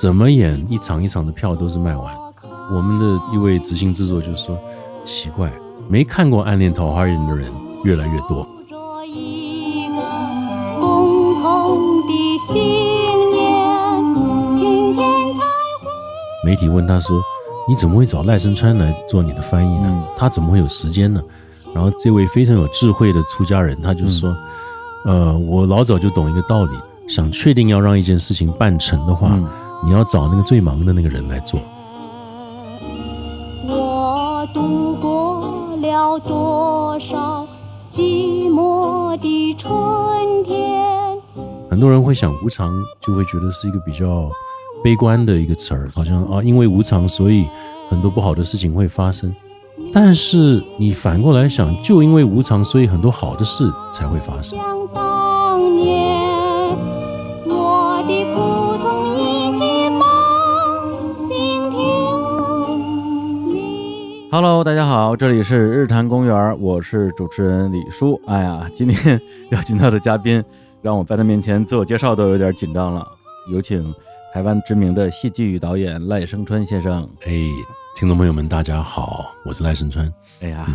[0.00, 2.14] 怎么演一场一场的票都是卖完。
[2.70, 4.56] 我们的一位执行制作就说
[5.02, 5.52] ：“奇怪，
[5.88, 7.50] 没看过《暗恋桃花源》的人
[7.82, 8.46] 越来越多。”
[16.44, 17.20] 媒体问他说
[17.68, 20.04] ：“你怎么会找赖声川来做你的翻译呢？
[20.16, 21.20] 他怎么会有时间呢？”
[21.74, 24.32] 然后这位非常有智慧的出家人，他就说
[25.06, 26.70] ：“呃，我老早就懂一个道理，
[27.08, 29.36] 想确定要让一件事情办成的话，
[29.84, 31.60] 你要找那个最忙的那个人来做。”
[33.68, 37.46] 我度过了多少
[37.94, 41.18] 寂寞的春天？
[41.70, 44.30] 很多人会想无常，就会觉得是一个比较
[44.82, 47.46] 悲观的一个词儿，好像啊，因为无常，所以
[47.90, 49.34] 很多不好的事情会发生。
[49.92, 54.58] 但是你反过来想，就因为无常，所以很多好的事才会发生。
[64.30, 68.20] Hello，大家好，这里是日坛公园，我是主持人李叔。
[68.26, 69.18] 哎呀，今天
[69.52, 70.44] 邀请到的嘉宾，
[70.82, 73.06] 让我在他面前自我介绍都有点紧张了。
[73.50, 73.82] 有请
[74.34, 77.08] 台湾知名的戏剧导演赖声川先生。
[77.24, 77.32] 哎。
[77.96, 80.12] 听众朋友们，大家好，我是赖声川。
[80.40, 80.68] 哎呀，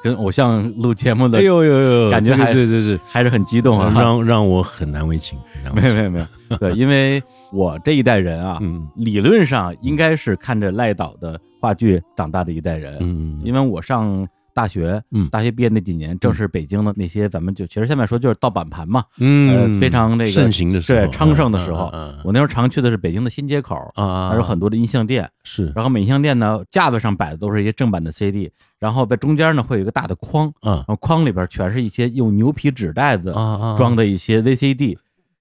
[0.00, 5.36] 跟偶像录节目的，哎呦呦呦，感觉还是是是还是很激动啊，让让我很难为情。
[5.74, 8.60] 没有没有没有， 对，因为我这一代人啊，
[8.94, 12.98] 理论上应该是看着赖导的话剧长大的一代人。
[13.00, 14.28] 嗯，因为我上。
[14.54, 21.90] 大学，嗯，大学毕业那几年，正是北京的那些，咱们就其实现在说就是盗版盘嘛，嗯，非常那个盛行的时候，对，昌盛的时候。
[22.22, 25.72] 我那时候常去的是北京的新街口啊，还有很多的音像店，是。
[25.74, 33.32] 然后每音像店呢，架子上摆的都是一些正版的 CD，然后在中间呢会有一个大的框，啊，然后框里边全是一些用牛皮纸袋子
[33.78, 34.98] 装的一些 VCD。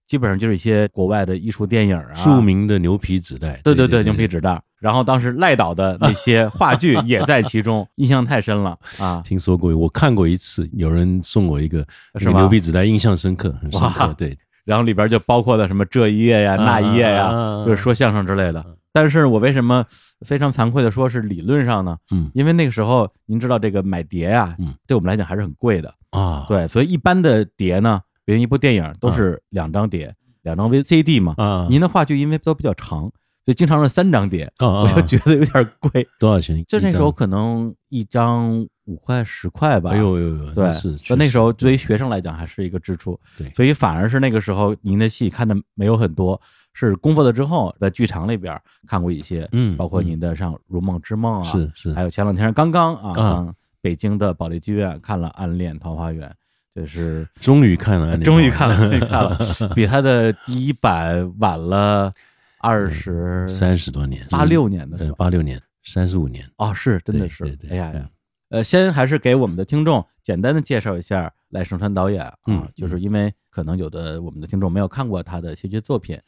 [0.07, 4.61] 基本上就是一些国外的艺术电影啊，著名的牛皮纸袋，对对对，牛皮纸袋。
[4.81, 9.21] 然后当时赖导的那些话剧 也在其中，印象太深了啊！
[9.23, 14.13] 听说过，我看过一次，有人送我一个什么牛皮纸袋，印象深刻，很深刻。
[14.17, 17.31] 对，然后里边就包括了什么这一页呀、那一页呀，
[17.63, 18.65] 就是说相声之类的。
[18.91, 19.85] 但是我为什么
[20.25, 21.95] 非常惭愧的说是理论上呢？
[22.11, 26.43] 嗯，因为那个时候您知道这个买碟啊，嗯，对我们来讲还是很贵的啊。
[26.47, 28.01] 对，所以一般的碟呢。
[28.23, 31.33] 比如一部电影都是两张碟，两张 VCD 嘛。
[31.37, 33.11] 啊，您的话剧因为都比较长，
[33.43, 34.51] 所以经常是三张碟。
[34.59, 36.07] 我就觉得有点贵。
[36.19, 36.63] 多少钱？
[36.67, 39.91] 就那时候可能一张五块十块吧。
[39.91, 40.53] 哎呦呦呦！
[40.53, 40.95] 对，是。
[40.95, 43.19] 就那时候对于学生来讲还是一个支出。
[43.37, 46.39] 对，所以反而是那个时候您的戏看的没有很多，
[46.73, 49.47] 是功夫了之后在剧场里边看过一些。
[49.51, 51.93] 嗯，包括您的像《如梦之梦》啊，是是。
[51.93, 56.29] 还有前两天刚刚啊，北京的保利剧院看了《暗恋桃花源》。
[56.73, 59.37] 就是终于看了，终于看了，终于看了，
[59.75, 62.09] 比他的第一版晚了
[62.61, 66.47] 二十三十多年，八六年的，八六年，三十五年。
[66.57, 68.09] 哦，是，真的是，哎呀呀，
[68.49, 76.19] 呃，先还是给我们的听众简单的介绍一下赖声川导演啊，就是因为可能有的我们的听众没有看过他的戏剧作品。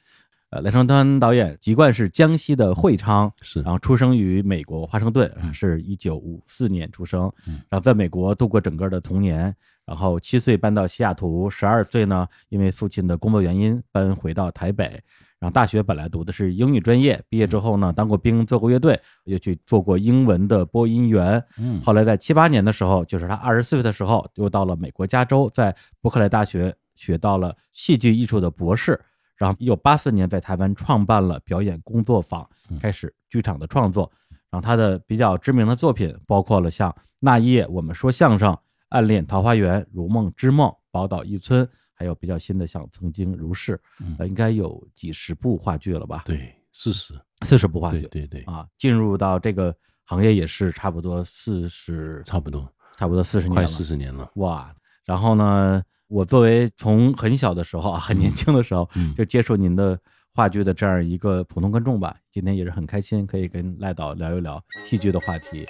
[0.50, 9.56] 呃，赖声川导演籍贯是江西的会昌，是，然后出生于美国华盛顿，是一九五四年出生，然后在美国度过整个的童年，
[9.86, 15.02] 然后七岁搬到西雅图，十二岁呢，因为父亲的工作原因搬回到台北，
[15.44, 28.98] 然后大学本来读的是英语专业，毕业之后呢，当过兵，做过乐队，又去做过英文的播音员，嗯，后来在七八年的时候，就是他二十四岁的时候，又到了美国加州，在伯克莱大学学到了戏剧艺术的博士。
[29.36, 32.50] 然后，一九八四年在台湾创办了表演工作坊，
[32.80, 34.10] 开始剧场的创作。
[34.50, 36.90] 然后他的比较知名的作品包括了像
[37.20, 38.54] 《那一夜我们说相声》
[38.88, 43.78] 《暗恋桃花源》《如梦之梦》《宝岛一村》，还有比较新的像《曾经如是》，
[44.18, 46.24] 呃，应该有几十部话剧了吧？
[46.26, 48.02] 对，四十，四十部话剧。
[48.12, 49.76] 对对啊，进入到这个
[50.06, 52.68] 行业也是差不多四十，差不多，
[52.98, 54.32] 差不多四十年，快四十年了。
[54.36, 54.74] 哇，
[55.06, 55.82] 然后呢？
[56.10, 60.00] 我作为从很小的时候啊，很年轻的时候就接受您的
[60.32, 65.66] 话剧的这样一个普通观众吧，今天也是很开心，可以跟赖导聊一聊戏剧的话题。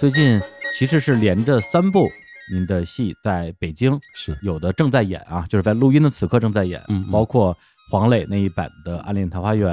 [0.00, 0.40] 最近
[0.72, 2.08] 其实是连着三部。
[2.50, 4.34] 您的戏在北京是。
[4.40, 7.54] 有的正在演啊，就是在录音的此刻正在演，嗯，包括
[7.90, 9.70] 黄磊那一版的《暗恋桃花源》，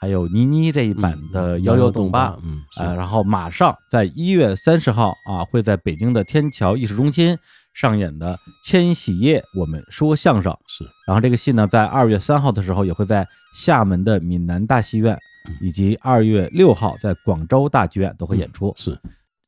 [0.00, 7.36] 还有倪妮这一版的《摇摇动吧》，嗯，啊，然后马上在一月三十号啊，会在北京的天桥艺术中心
[7.74, 8.32] 上演的
[8.64, 15.18] 《千禧夜我们说相声》是，然后这个戏呢，在二月三号的时候也会在厦门的闽南大戏院
[15.60, 18.72] 以及二月六号在广州大剧院都会演出。
[18.74, 18.98] 是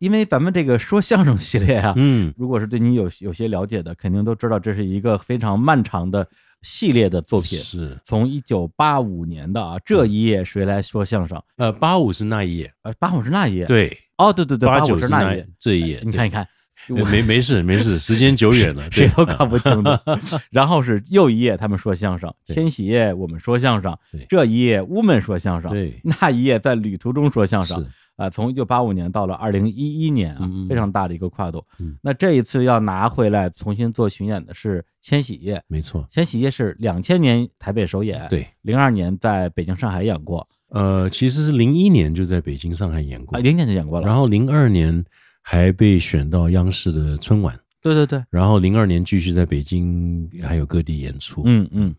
[0.02, 6.26] 因为咱们这个说相声系列啊，嗯，如果是对你有有些了解的，肯定都知道这是一个非常漫长的
[6.60, 7.56] 系列的作品。
[7.56, 7.96] 是。
[8.04, 11.40] 从一九八五年的啊，这一页谁来说相声？
[11.56, 15.48] 呃，八五是那一页，呃，八五是那一页，，对，哦，对对对，八五是那一页。
[15.56, 16.48] 这一页，你看一看，
[16.88, 20.02] 对，没没事没事， 时间久远了，谁都搞不清的。
[20.50, 26.00] 然后是又一页他们说相声，千禧夜我们说相声对，这一页屋们说相声，对。
[26.02, 27.86] 那一页在旅途中说相声
[28.16, 28.22] 是。
[28.22, 31.96] 啊，从一九八五年到了二零一一年啊非常大的一个跨度嗯。
[32.02, 44.06] 那这一次要拿回来重新做巡演的是千禧夜，没错，千禧夜是两千年台北首演，，对，零二年在北京、上海演过，呃，其实是零一年就在北京、上海演过啊，，零年就演过了。
[44.06, 45.04] 然后零二年
[45.40, 51.42] 还被选到央视的春晚，对对对，然后零二年继续在北京还有各地演出。
[51.46, 51.94] 嗯嗯。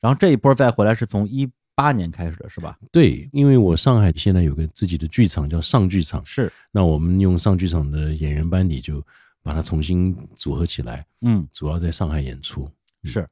[0.00, 1.48] 然后这一波再回来是从一
[1.78, 2.76] 八年开始的，是吧？
[2.90, 9.00] 对，因为我上海现在有个自己的剧场叫上剧场，是，那我们用上剧场的演员班底就
[9.44, 12.68] 把它重新组合起来，嗯，主要在上海演出。
[13.04, 13.24] 是。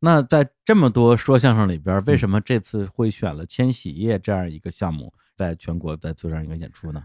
[0.00, 7.00] 那在这么多说相声里边，为什么这次会选了千禧夜这样一个项目，在全国在做这样一个演出呢？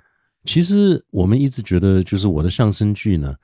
[0.45, 3.35] 其实我们一直觉得，就是我的相声剧呢，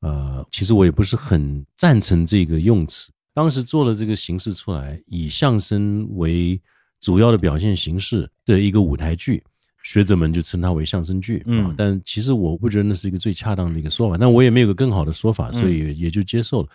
[0.00, 3.10] 呃，其实我也不是很赞成这个用词。
[3.32, 6.60] 当时做了这个形式出来，以相声为
[7.00, 9.42] 主要的表现形式的一个舞台剧，
[9.82, 11.42] 学者们就称它为相声剧。
[11.46, 16.68] 嗯啊但其实我不觉得那是一个最恰当的一个说法，但我也没有个更好的说法，所以也也就接受了。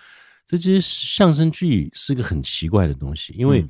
[0.48, 3.70] 这些相声剧是个很奇怪的东西，因为嗯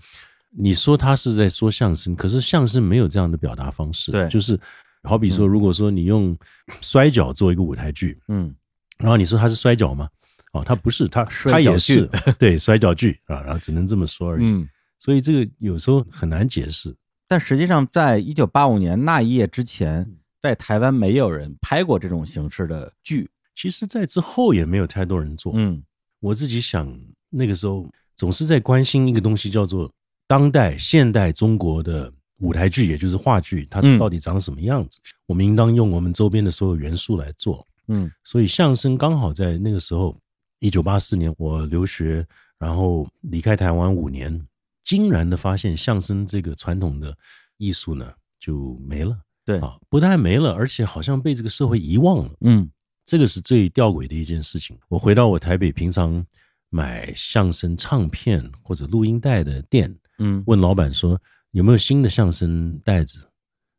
[0.57, 4.11] 你说他是在说相声，可是相声没有这样的表达方式。
[4.11, 4.57] 对就是
[5.03, 6.37] 好比说，如果说你用
[6.81, 8.53] 摔跤做一个舞台剧，嗯
[8.97, 10.07] 然后你说它是摔跤吗？
[10.53, 12.09] 哦，它不是，它摔它也是
[12.39, 14.45] 对摔跤剧啊，然后只能这么说而已。
[14.45, 14.65] 嗯。
[15.05, 16.95] 所以这个有时候很难解释。
[17.27, 20.11] 但实际上，在一九八五年那一夜之前，
[20.41, 23.29] 在台湾没有人拍过这种形式的剧。
[23.53, 25.53] 其实，在之后也没有太多人做。
[25.55, 25.83] 嗯
[26.21, 26.91] 我自己想，
[27.29, 29.91] 那个时候总是在关心一个东西，叫做
[30.27, 34.99] 当代现代中国的舞台剧，也就是话剧，它嗯到底长什么样子？
[35.27, 37.63] 我们应当用我们周边的所有元素来做。
[37.89, 40.17] 嗯所以相声刚好在那个时候，
[40.59, 42.25] 一九八四年我留学，
[42.57, 44.41] 然后离开台湾五年，
[44.85, 47.13] 惊然的发现相声这个传统的
[47.57, 49.17] 艺术呢就没了。
[49.43, 52.33] 对啊，不但没了，而且好像被这个社会遗忘了。
[52.41, 52.69] 嗯
[53.05, 54.75] 这个是最吊诡的一件事情。
[54.87, 56.25] 我回到我台北平常
[56.69, 61.19] 买相声唱片或者录音带的店，嗯问老板说
[61.51, 63.19] 有没有新的相声带子。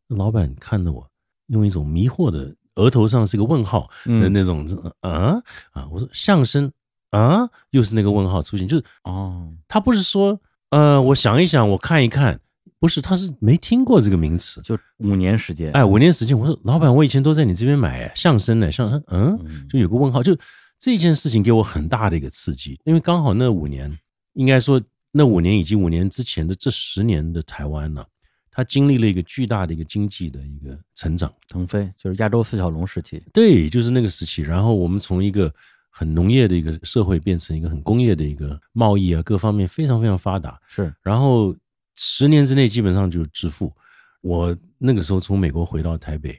[0.06, 1.10] 那老板看着我，
[1.48, 4.64] 用一种迷惑的额头上是个问号的嗯那种
[5.00, 5.42] 啊
[5.72, 5.88] 啊！
[5.90, 6.70] 我说相声
[7.10, 10.40] 啊，又是那个问号出现，就是哦他不是说
[10.70, 12.38] 呃，我想一想，我看一看，
[12.78, 14.60] 不是，他是没听过这个名词。
[14.62, 15.70] 就五年时间。
[15.72, 20.36] 哎，五年时间，我说老板，我以前都在你这边买相声呢，相声，嗯，嗯就有个问号，就
[20.78, 23.96] 这件事情给我很大的一个刺激，因为刚好那五年，
[24.34, 24.80] 应该说
[25.12, 28.04] 那五年以及五年之前的这十年的台湾呢，
[28.50, 33.22] 它经历了一个巨大的一个经济的一个成长，腾飞就是亚洲四小龙时期。
[33.32, 35.50] 对，就是那个时期，然后我们从一个
[35.98, 41.56] 很农业的一个社会变成一个很工业的一个贸易啊，各方面非常非常发达，是然后
[41.94, 43.72] 十年之内基本上就致富。
[44.20, 46.38] 我那个时候从美国回到台北，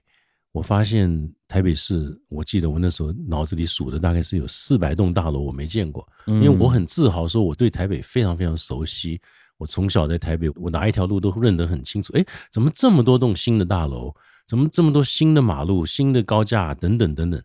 [0.51, 1.09] 我发现
[1.47, 9.19] 台北市，我记得我那时候脑子里数的大概是有四百栋大楼，我没见过，因为我很自豪说我对台北非常非常熟悉。
[9.57, 12.13] 我从小在台北，我哪一条路都认得很清楚。
[12.15, 14.13] 哎，怎么这么多栋新的大楼？
[14.45, 17.41] 怎么这么多新的马路、新的高架等等等等？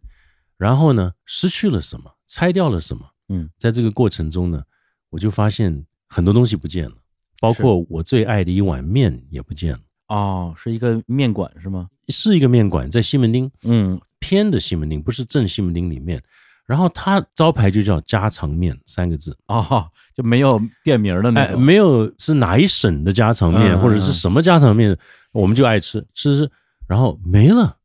[0.62, 2.08] 然后呢，失去了什么？
[2.28, 3.04] 拆掉了什么？
[3.30, 4.62] 嗯，在这个过程中呢，
[5.10, 6.94] 我就发现很多东西不见了，
[7.40, 9.80] 包括我最爱的一碗面也不见了。
[10.06, 11.88] 哦，是一个面馆是吗？
[12.10, 16.22] 是一个面馆，在西门町嗯偏的西门町，不是正西门町里面。
[16.64, 21.60] 然后它招牌就叫家常面三个字，哦，就没有店名的那哎，种。
[21.60, 24.96] 没有是哪一省的家常面，嗯或者是什么家常面，
[25.32, 26.50] 我们就爱吃吃吃，
[26.86, 27.76] 然后没了，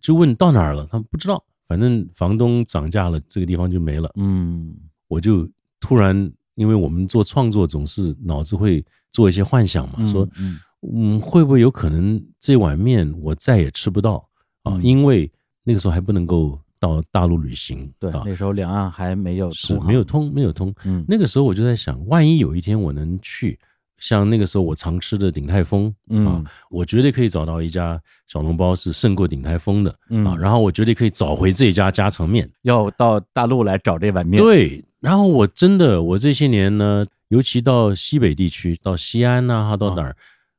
[0.00, 4.10] 就问到哪儿了，他们不知道，反正房东涨价了，这个地方就没了。
[4.16, 4.74] 嗯
[5.06, 5.48] 我就
[5.78, 10.58] 突然，因为我们做创作总是脑子会做一些幻想嘛，嗯说嗯
[10.92, 14.28] 嗯，会不会有可能这碗面我再也吃不到
[14.64, 14.74] 啊？
[14.74, 15.30] 嗯因为
[15.62, 20.74] 那个时候还不能够到大陆旅行，对，啊，那时候两岸还没有是通没有通，没有通。
[20.84, 23.56] 嗯那个时候我就在想，万一有一天我能去，
[24.00, 32.50] 像那个时候我常吃的鼎泰丰嗯啊，我绝对可以找到一家小笼包是胜过鼎泰丰的嗯啊，然后我绝对可以找回这家家常面。
[32.62, 40.16] 要到大陆来找这碗面。，对，然后我真的，我这些年呢，尤其到西北地区，到西安呐、哈，到哪儿，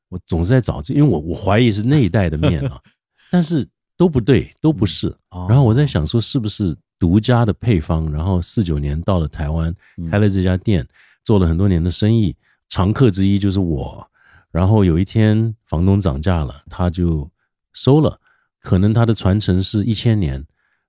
[0.10, 2.80] 我总是在找这，因为我我怀疑是那一带的面啊，
[3.32, 3.68] 但是
[3.98, 5.14] 都不对，都不是。
[5.50, 8.12] 然后我在想说，是不是独家的配方？
[8.12, 9.74] 然后四九年到了台湾，
[10.10, 10.88] 开了这家店，
[11.24, 12.36] 做了很多年的生意，
[12.72, 14.04] 常客之一就是我。
[14.50, 17.30] 然后有一天房东涨价了，他就
[17.74, 18.20] 收了，
[18.60, 20.44] 可能他的传承是一千年，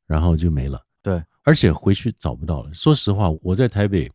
[0.07, 0.81] 然后就没了。
[1.01, 2.71] 对，而且回去找不到了。
[2.75, 4.11] 说实话，我在台北，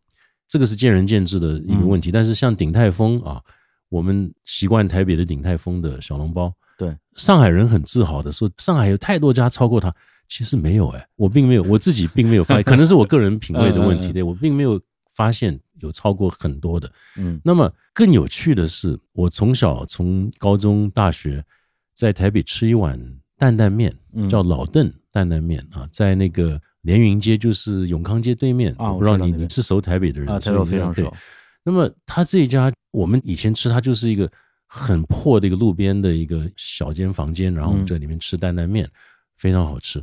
[0.48, 2.12] 这个是见仁见智的一个问题。
[2.12, 3.42] 但是像鼎泰丰啊，
[3.88, 6.54] 我们习惯台北的鼎泰丰的小笼包。
[6.78, 9.94] 对，上海人很自豪的说，上海有太多家超过他。
[10.28, 14.12] 其实没有哎，我并没有，我自己并没有发 现，可能是我个人品味的问题。
[14.12, 14.78] 对我并没有
[15.18, 16.90] 发现有超过很多的。
[17.18, 21.44] 嗯，那么更有趣的是，我从小从高中、大学
[21.94, 22.98] 在台北吃一碗
[23.38, 23.94] 担担面，
[24.30, 26.62] 叫老邓担担面啊，在那个。
[26.84, 31.14] 连云街就是永康街对面啊，我不知道你你是熟台北的人啊，台北非常熟。
[31.66, 34.32] 那么他这一家，我们以前吃，它就是一个
[34.68, 38.90] 很破的一个路边的一个小间房间，然后我们在里面吃担担面，
[39.36, 40.02] 非常好吃。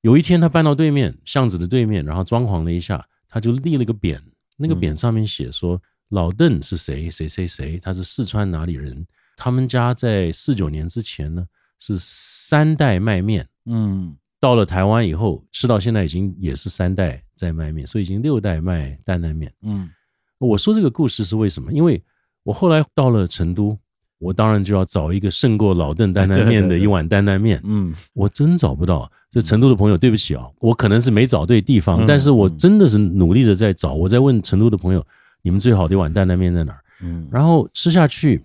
[0.00, 4.18] 有一天他搬到对面巷子的对面，然后装潢了一下，他就立了个匾，
[4.56, 5.80] 那个匾上面写说
[6.10, 9.06] 老邓是谁谁谁谁，他是四川哪里人，
[9.36, 11.46] 他们家在四九年之前呢
[11.78, 14.16] 是三代卖面，嗯。
[14.40, 19.50] 到了台湾以后，吃到现在已经也是三代在卖面，所以已经六代卖担担面。
[19.62, 19.88] 嗯，
[20.36, 21.72] 我说这个故事是为什么？
[21.72, 22.02] 因为
[22.42, 23.74] 我后来到了成都，
[24.24, 27.60] 我当然就要找一个胜过老邓担担面的一碗担担面。
[27.64, 29.10] 嗯，我真找不到。
[29.30, 33.92] 这成都的朋友，对不起啊，我可能是没找对地方，但是我真的是努力的在找。
[33.92, 35.04] 我在问成都的朋友，
[35.42, 36.80] 你们最好的一碗担担面在哪儿？
[37.02, 38.40] 嗯，然后吃下去，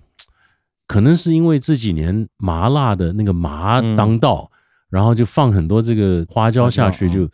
[0.88, 4.50] 可能是因为这几年麻辣的那个麻当道。
[4.92, 7.30] 然后就放很多这个花椒下去，就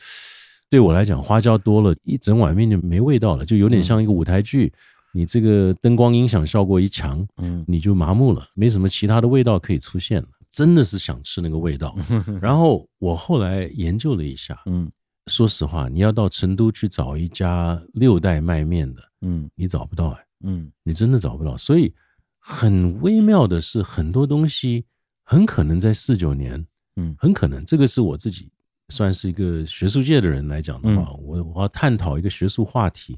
[0.69, 4.73] 对我来讲，花椒多了一整碗面就没味道了，就有点像一个舞台剧。
[5.15, 10.27] 你这个灯光音响效果一强，嗯，你就麻木了，没什么其他的味道可以出现了。
[10.51, 11.95] 真的是想吃那个味道。
[12.41, 14.91] 然后我后来研究了一下，嗯，
[15.27, 21.55] 说实话，你要到成都去找一家六代卖面的，嗯，你找不到哎，嗯，你真的找不到。
[21.55, 21.93] 所以
[22.37, 24.83] 很微妙的是，很多东西
[25.23, 26.65] 很可能在四九年。
[26.97, 28.49] 嗯，很可能这个是我自己
[28.89, 33.17] 算是一个学术界的人来讲的话，我我要探讨一个学术话题，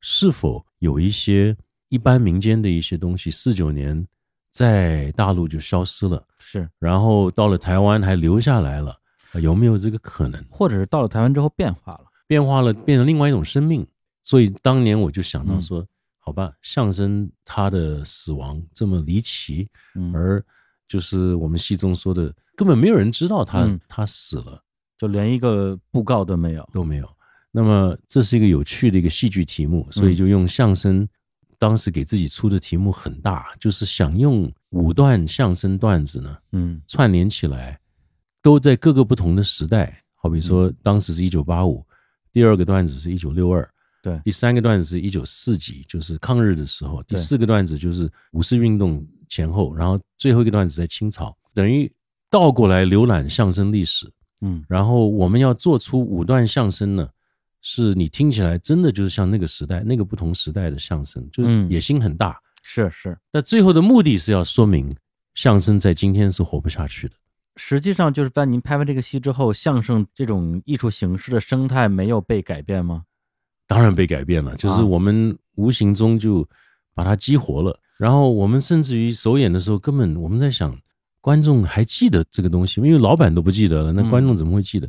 [0.00, 1.56] 是否有一些
[1.88, 4.06] 一般民间的一些东西，四九年
[4.50, 8.98] 在大陆就消失了，是，然后到了台湾还留下来了，
[9.40, 10.44] 有没有这个可能？
[10.50, 13.86] 或者是到了台湾之后变化了，变化了，变成另外一种生命？
[14.22, 15.86] 所以当年我就想到说，
[16.18, 19.68] 好吧，相声它的死亡这么离奇，
[20.12, 20.44] 而
[20.86, 22.34] 就是我们戏中说的。
[22.56, 24.62] 根本没有人知道他他死了，
[24.98, 27.08] 就连一个布告都没有都没有。
[27.50, 31.08] 那么这是一个有趣的一个戏剧题目，所以就用相声。
[31.58, 37.78] 当时给自己出的题目很大，就是想用五段相声段子呢，嗯，串联起来，
[38.40, 40.02] 都在各个不同的时代。
[40.14, 41.84] 好比说，当时是一九八五，
[42.32, 43.68] 第二个段子是一九六二，
[44.02, 51.90] 对，第三个段子是一九四几，就是抗日的时候，第四个段子就是五四运动前后，然后最后一个段子在清朝，等于。
[52.32, 54.08] 倒过来浏览相声历史，
[54.42, 57.08] 嗯，然后我们要做出五段相声呢，
[57.62, 63.16] 是你听起来真的就是像那个时代、那个不同时代的相声，就是野心很大，是是。
[63.30, 64.94] 但最后的目的是要说明
[65.34, 67.14] 相声在今天是活不下去的。
[67.56, 73.04] 实际上就是在您拍完这个戏之后，相声这种艺术形式的生态没有被改变吗？
[73.66, 76.48] 当然被改变了，就是我们无形中就
[76.94, 77.78] 把它激活了。
[77.98, 80.76] 然后我们甚至于首演的时候，根本我们在想。
[81.22, 84.88] 观众还记得这个东西，因为老板都不记得了，那观众怎么会记得？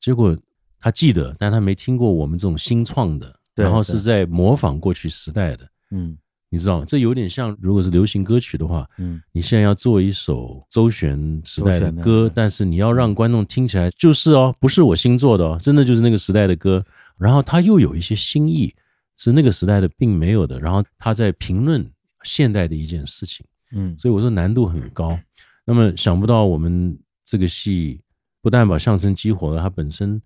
[0.00, 0.36] 结果
[0.82, 5.66] 他记得，但他没听过我们这种新创的，然后是在模仿过去时代的。
[5.92, 6.18] 嗯，
[6.50, 16.84] 你知道，这有点像，如果是流行歌曲的话，嗯，你现在要做一首周旋时代的歌，但是你要让观众听起来就是哦，不是我新做的哦，真的就是那个时代的歌，
[17.16, 18.74] 然后他又有一些新意，
[19.16, 21.88] 是那个时代的并没有的，然后他在评论
[22.24, 23.46] 现代的一件事情。
[23.72, 25.18] 嗯，所以我说难度很高。
[25.64, 28.00] 那么想不到我们这个戏
[28.42, 30.20] 不但把相声激活了，它本身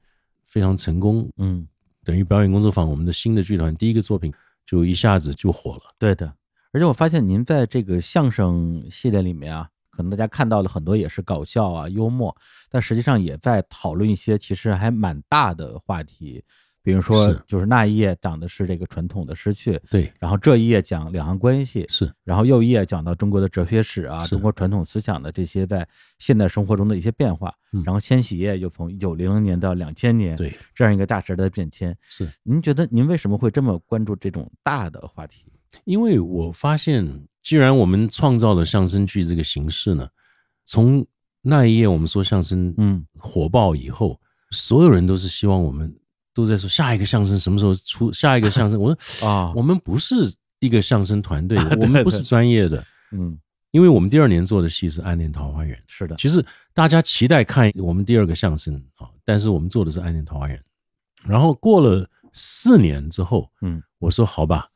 [0.56, 1.28] 非常成功。
[1.36, 1.68] 嗯，
[2.02, 4.32] 等于表演工作坊我们的新的剧团第一个作品
[4.64, 5.82] 就一下子就火了。
[5.98, 6.32] 对的，
[6.72, 12.34] 而且我发现您在这个相声系列里面啊，可能大家看到的很多也是搞笑啊、幽默，
[12.70, 16.42] 但实际上也在讨论一些其实还蛮大的话题。
[16.86, 25.84] 比如说，就是那一页讲的是这个传统的失去，对，然后这一页讲两岸关系，是，然后又一页讲到中国的哲学史啊，中国传统思想的这些在
[26.20, 27.52] 现代生活中的一些变化，
[27.84, 32.28] 然后千禧页又从一九零零年到两千年，对，这样一个大时代的变迁，是。
[32.44, 35.44] 您觉得您为什么会这么关注这种大的话题？
[35.86, 37.04] 因为我发现，
[37.42, 40.08] 既然我们创造了相声剧这个形式呢，
[40.64, 41.04] 从
[41.42, 43.04] 那一页我们说相声嗯。
[43.18, 44.20] 火爆以后，
[44.52, 45.92] 所有人都是希望我们
[46.36, 48.78] 都在说下一个相声什么时候出，下一个相声。
[48.78, 53.38] 我说啊，我们不是一个相声团队， 对我们不是专业的，嗯。
[53.72, 55.76] 因为我们第二年做的戏是《暗恋桃花源》。
[55.86, 60.58] 是的，其实大家期待看我们第二个相声啊，但是我们做的是《暗恋桃花源》。
[61.28, 63.82] 然后过了四年之后，嗯。
[63.98, 64.68] 我说好吧，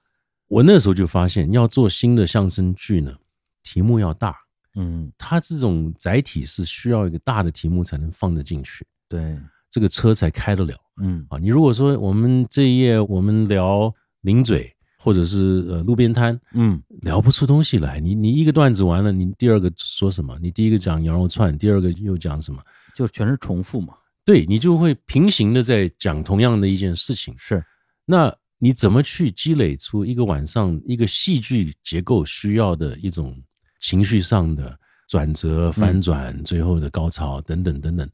[0.49, 3.15] 我那时候就发现要做新的相声剧呢，
[3.63, 4.35] 题目要大，
[4.77, 5.13] 嗯。
[5.19, 9.39] 它这种载体是需要一个大的题目才能放得进去，对，
[9.71, 11.39] 这个车才开得了嗯啊。
[11.39, 17.99] 你如果说我们这一页我们聊零嘴或者是呃路边摊，嗯聊不出东西来。
[17.99, 20.39] 你你一个段子完了，你第二个说什么？
[20.43, 22.63] 你第一个讲羊肉串，第二个又讲什么？
[22.95, 27.35] 就全是重复嘛，对你就会平行的在讲同样的一件事情。
[27.39, 27.65] 是
[28.05, 33.35] 那你怎么去积累出一个晚上一个戏剧结构需要的一种
[33.81, 38.07] 情绪上的转折、翻转、最后的高潮等等等等，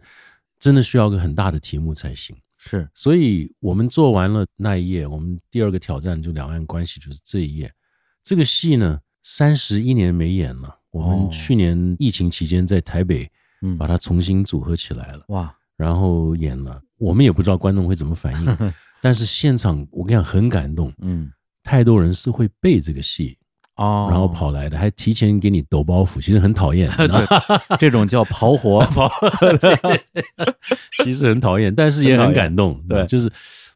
[0.59, 2.37] 真的需要个很大的题目才行。
[2.59, 7.73] 是，所以我们做完了那一页，我们第二个挑战就两岸关系，就是这一页。
[8.23, 10.77] 这个戏呢，三十一年没演了。
[10.91, 15.25] 我哦们去年疫情期间在台北嗯把它重新组合起来了。
[15.29, 18.73] 哇，然后演了，我们也不知道观众会怎么反应，
[19.03, 21.31] 但是现场我跟你讲很感动，嗯
[21.63, 23.37] 太多人是会背这个戏，
[23.77, 30.23] 哦，然后跑来的，还提前给你抖包袱，其实很讨厌， 对，这种叫刨活，跑，对对对，
[31.05, 33.07] 其实很讨厌，但是也很感动， 对。
[33.07, 33.31] 就是，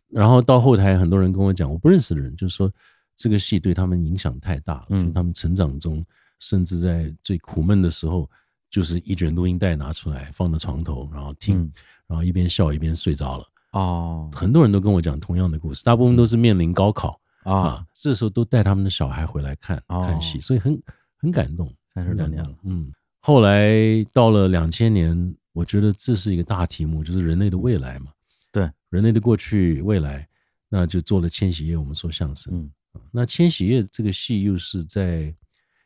[0.08, 2.72] 然后到后台很多人跟我讲，我不认识的人，就是说
[3.14, 5.12] 这个戏对他们影响太大了，嗯。
[5.12, 6.02] 他们成长中，
[6.38, 8.26] 甚至在最苦闷的时候，
[8.70, 11.72] 就是一卷录音带拿出来放在床头，然后听，嗯。
[12.06, 13.44] 然后一边笑一边睡着了。
[13.72, 14.30] 哦。
[14.34, 20.80] 很多人都跟我讲同样的故事，大部分都是面临高考啊啊，，这时候都带他们的小孩回来看哦看戏，所以很
[21.16, 21.72] 很感动。
[21.92, 23.72] 三十多年了，嗯，后来
[24.12, 28.12] 到了两千年，我觉得这是一个大题目，就是人类的未来嘛。
[28.52, 30.26] 对，人类的过去、未来，
[30.68, 32.54] 那就做了《千禧夜》，我们说相声。
[32.54, 32.70] 嗯
[33.12, 35.34] 那《千禧夜》这个戏又是在，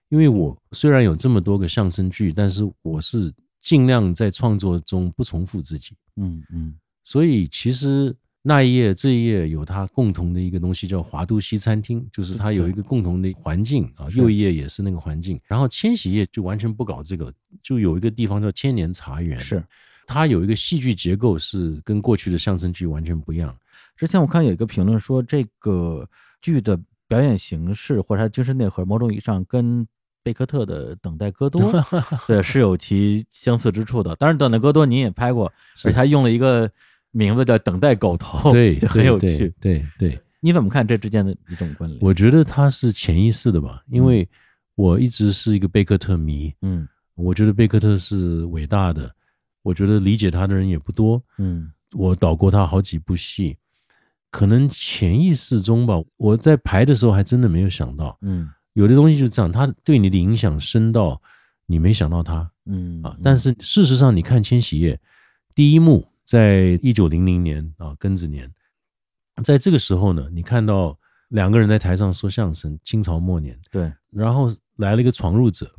[0.09, 5.95] 因为我虽然有这么多个相声剧，但是我是尽量在创作中不重复自己。
[6.17, 8.15] 嗯嗯所以其实
[8.47, 14.07] 那一页这一页有它共同的一个东西叫华都西餐厅，就是它有一个共同的环境啊。
[14.07, 19.65] 是右一页也是那个环境，然后千禧夜就完全不搞这个，就有一个地方叫千年茶园，是。
[20.07, 23.57] 它有一个戏剧结构是跟过去的相声剧完全不一样。
[23.97, 26.07] 之前我看有一个评论说，这个
[26.43, 26.79] 剧的
[27.09, 29.87] 表演形式或者它精神内核，某种意义上跟
[30.23, 31.63] 贝克特的《等待戈多
[32.27, 34.15] 》对是有其相似之处的。
[34.17, 36.71] 当然，《等待戈多》您也拍过，是而且还用了一个
[37.15, 39.55] 名字叫“等待狗头”，对， 很有对趣。
[39.61, 41.99] 对对，你怎么看这之间的一种关联？
[42.03, 44.29] 我觉得它是潜意识的吧，因为
[44.75, 46.87] 我一直是一个贝克特迷，嗯。
[47.15, 49.09] 我觉得贝克特是伟大的，
[49.63, 51.23] 我觉得理解他的人也不多。
[51.39, 51.71] 嗯。
[51.93, 53.57] 我导过他好几部戏，
[54.33, 58.51] 可能潜意识中吧，我在排的时候还真的没有想到，嗯。
[58.73, 61.23] 有的东西就是这样，他对你的影响深到
[61.67, 63.17] 你没想到他嗯啊。
[63.23, 64.97] 但是事实上，你看《千禧夜》
[65.55, 68.53] 第一幕，在一九零零年啊庚子年，
[69.43, 75.71] 在这个时候呢，你看到两个人在台上说相声，清朝末年，对，然后来了一个闯入者，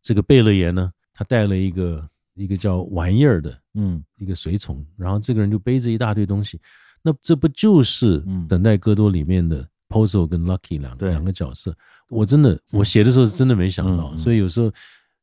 [0.00, 4.02] 这个贝勒爷呢，他带了一个一个叫玩意儿的嗯。
[4.16, 6.60] 一个随从，然后这个人就背着一大堆东西，
[7.02, 11.76] 那这不就是嗯《等待戈多》里面的 Pozo 跟 Lucky 两对两个角色？
[12.08, 14.72] 我真的我写的时候是真的没想到，所以有时候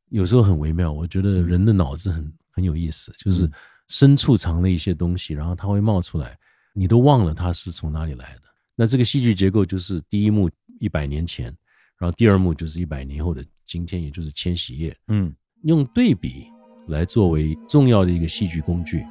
[0.10, 0.92] 有时候很微妙。
[0.92, 3.52] 我觉得人的脑子很很有意思，就是嗯
[3.90, 6.38] 深处藏了一些东西，然后它会冒出来，
[6.74, 8.42] 你都忘了它是从哪里来的。
[8.76, 10.50] 那这个戏剧结构就是第一幕
[10.80, 11.46] 一百年前，
[11.98, 14.96] 然后第二幕就是一百年后的今天，也就是千禧夜。
[15.08, 16.46] 嗯用对比
[16.88, 19.04] 来作为重要的一个戏剧工具。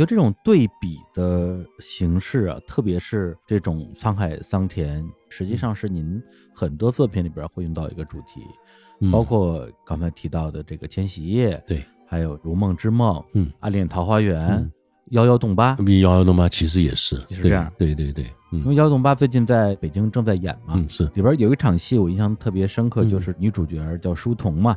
[0.00, 6.22] 觉得这种对比的形式啊，特别是这种沧海桑田，实际上是您
[6.54, 8.40] 很多作品里边会用到一个主题，
[9.00, 9.10] 嗯。
[9.10, 14.72] 包括刚才提到的这个《千禧夜》，对，还有《如梦之梦》，嗯《暗恋桃花源》嗯
[15.10, 24.74] 幺幺洞八，比幺幺洞八其实也是，是这样，对对对，因为幺幺洞八最近在北京正在演嘛，嗯是，里边有一场戏我印象特别深刻，就是女主角叫舒彤嘛，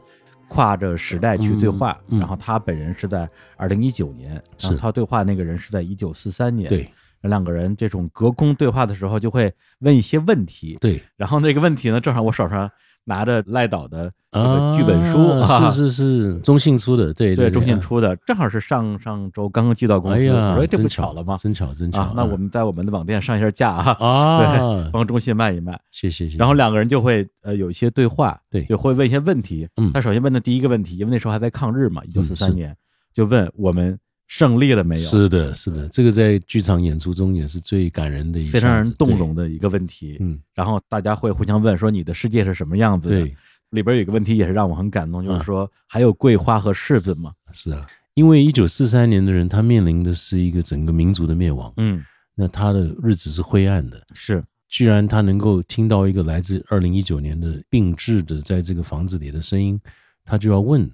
[0.54, 6.88] 跨着时代去对话，然后他本人是在二零一九年，然后他对话那个人是在一九四三年，对，
[7.22, 12.70] 两个人这种隔空对话的时候就会问一些问题，对，然后那个问题呢，正好我手上。
[13.06, 21.36] 拿着赖导的这个剧本书，是是是，中信出的，对对，中信出的，正好是上上周刚刚寄到公司，我说这不巧了吗？
[21.38, 24.38] 真巧真巧，那我们在我们的网店上一下架啊，
[24.84, 26.38] 对，帮中信卖一卖，谢谢谢。
[26.38, 29.68] 然后两个人就会呃有一些对话，对，就会问一些问题。
[29.94, 32.76] 他首先问的第一个问题，因为那时候还在抗日嘛，一九四三年，
[33.14, 33.98] 就问我们。
[34.36, 35.02] 胜利了没有？
[35.08, 40.18] 是的，是的，这个在剧场演出中也是最感人的一非常让人动容的一个问题。
[40.22, 43.36] 嗯，然后大家会互相问说：“你的世界是什么样子？”对，
[43.70, 47.32] 里边有一个问题也是让我很感动，就是说还有桂花和柿子吗？
[47.52, 51.72] 是啊，因为一九四三年的人，他面临的是一个整个民族的灭亡。
[51.78, 54.02] 嗯，那他的日子是灰暗的。
[54.16, 59.80] 是，居然他能够听到一个来自二零一九年的病治的在这个房子里的声音，
[60.26, 60.90] 他就要问：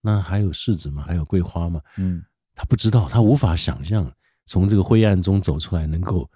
[0.00, 1.04] 那还有柿子吗？
[1.06, 1.80] 还有桂花吗？
[1.96, 2.20] 嗯。
[2.54, 4.12] 他不知道，他无法想象
[4.44, 6.28] 从这个灰暗中走出来能够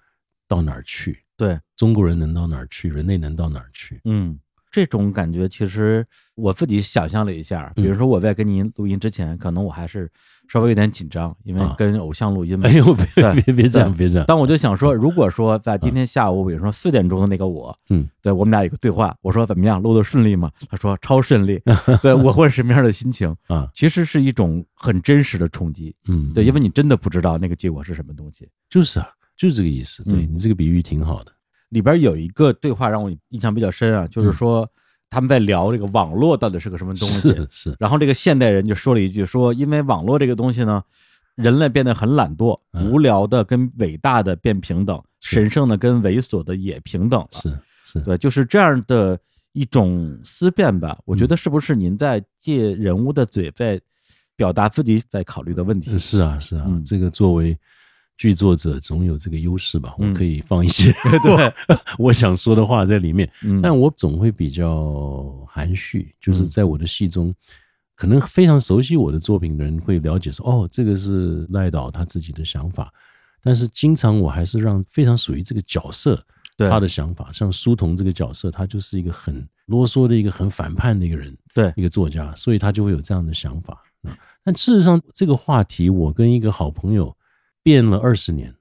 [0.47, 1.23] 到哪儿去。
[1.37, 2.89] 对，中国人能到哪儿去？
[2.89, 3.99] 人类能到哪儿去？
[4.05, 4.39] 嗯。
[4.75, 10.11] 这种感觉其实我自己想象了一下，比如说我在跟您录音之前，可能我还是
[10.49, 12.67] 稍微有点紧张，因为跟偶像录音嘛。
[12.67, 13.05] 哎呦，别
[13.41, 14.25] 别别这样，别这样。
[14.27, 20.51] 但我就想说，如果说在今天下午，比如说四点钟的那个我，嗯，对我们俩有个对话，我说怎么样，录的顺利吗？
[20.69, 21.61] 他说超顺利。
[22.03, 23.69] 对我会是什么样的心情啊？
[23.73, 25.95] 其实是一种很真实的冲击。
[26.09, 28.45] 嗯，对，因为你真的不知道那个结果是什么东西。
[28.69, 29.07] 就是啊，
[29.37, 30.03] 就是这个意思。
[30.03, 31.31] 对你这个比喻挺好的。
[31.69, 34.69] 里边有一个对话让我印象比较深啊，就是说。
[35.07, 37.29] 他们在聊这个网络到底是个什么东西？
[37.29, 37.75] 是是。
[37.79, 40.83] 然后这个现代人就说了一句：说因为网络这个东西呢，
[41.35, 47.27] 人类变得很懒惰，无聊的跟伟大的变平等，神圣的跟猥琐的也平等了。
[47.31, 48.01] 是是。
[48.01, 49.17] 对，就是这样的
[49.53, 50.97] 一种思辨吧。
[51.05, 53.79] 我觉得是不是您在借人物的嘴在
[54.35, 55.97] 表达自己在考虑的问题？
[55.97, 57.57] 是啊是啊，这个作为。
[58.17, 61.53] 剧作者总有这个优势吧，我可以放一些 对。
[61.99, 63.29] 我想说的话在里面，
[63.61, 67.35] 但我总会比较含蓄，就是在我的戏中，
[67.93, 72.89] 可能非常熟悉我的作品的人会了解说，哦，这个是赖导他自己的想法，
[73.43, 76.17] 但是经常我还是让非常属于这个角色
[76.57, 81.73] 他的想法，像书童这个角色，他就是一个很啰嗦的一个很反叛的一个人，对。
[81.75, 83.83] 一个作家，所以他就会有这样的想法。
[84.03, 84.17] 啊。
[84.41, 87.13] 但事实上，这个话题我跟一个好朋友。
[87.65, 88.53] 变了二十年，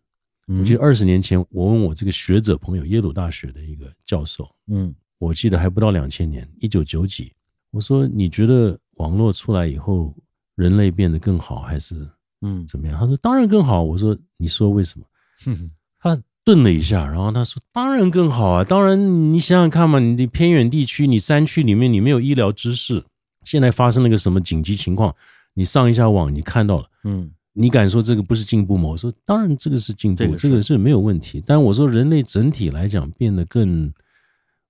[0.47, 7.31] 我记得二十年前，我问我这个学者朋友，耶鲁大学的一个教授，嗯，我记得还不到两千年，一九九几，
[7.71, 10.15] 我说你觉得网络出来以后，
[10.55, 12.09] 人类变得更好还是
[12.41, 12.99] 嗯怎么样？
[12.99, 13.83] 他说当然更好。
[13.83, 15.05] 我说你说为什么？
[16.01, 18.99] 他顿了一下，然后他说当然更好啊，当然
[19.35, 23.05] 你想想看嘛，你偏远地区，你山区里面你没有医疗知识，
[23.45, 25.15] 现在发生了个什么紧急情况，
[25.53, 27.31] 你上一下网，你看到了，嗯。
[27.57, 28.89] 你敢说这个不是进步吗？
[28.89, 31.41] 我说当然这个是进步，这个是没有问题。
[31.47, 33.93] 但我说人类整体来讲变得更，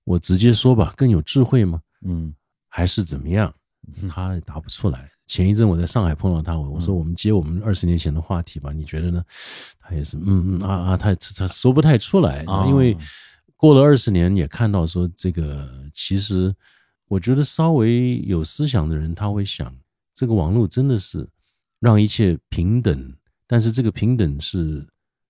[0.03, 1.81] 我直接说吧，更有智慧吗？
[2.05, 2.31] 嗯，
[2.69, 3.51] 还是怎么样？
[4.07, 5.09] 他答不出来。
[5.25, 9.23] 前一阵我在上海碰到他，我我说我们接我们二十年前的话题吧，你觉得呢？
[9.79, 12.95] 他也是嗯嗯啊啊，他他说不太出来，啊因为
[13.55, 16.55] 过了二十年也看到说这个，其实
[17.07, 19.75] 我觉得稍微有思想的人他会想，
[20.13, 21.27] 这个网络真的是。
[21.79, 23.13] 让一切平等，
[23.47, 24.85] 但是这个平等是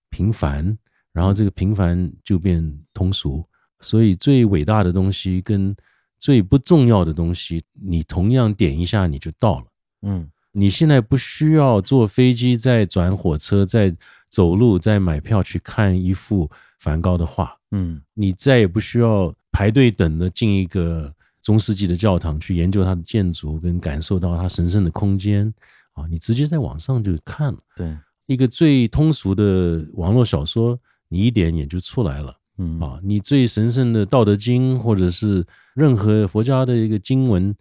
[0.09, 0.77] 平凡，
[1.11, 3.43] 然后这个平凡就变通俗，
[3.81, 5.75] 所以最伟大的东西跟
[6.17, 9.65] 最不重要的东西，你同样点一下你就到了。
[10.03, 13.95] 嗯，你现在不需要坐飞机再转火车再
[14.29, 17.57] 走路再买票去看一幅梵高的画。
[17.71, 25.53] 嗯，你再也不需要排队等着进一个中世纪的教堂去研究它的建筑跟感受到它神圣的空间。
[25.95, 30.79] 啊，你直接在网上就看了，对一个最通俗的网络小说，
[31.09, 37.55] 你一点也就出来了，嗯啊，你最神圣的《道德经》或者是任何佛家的一个经文，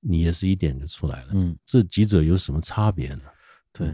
[0.00, 3.22] 你也是一点就出来了，嗯，这几者有什么差别呢？
[3.72, 3.88] 对，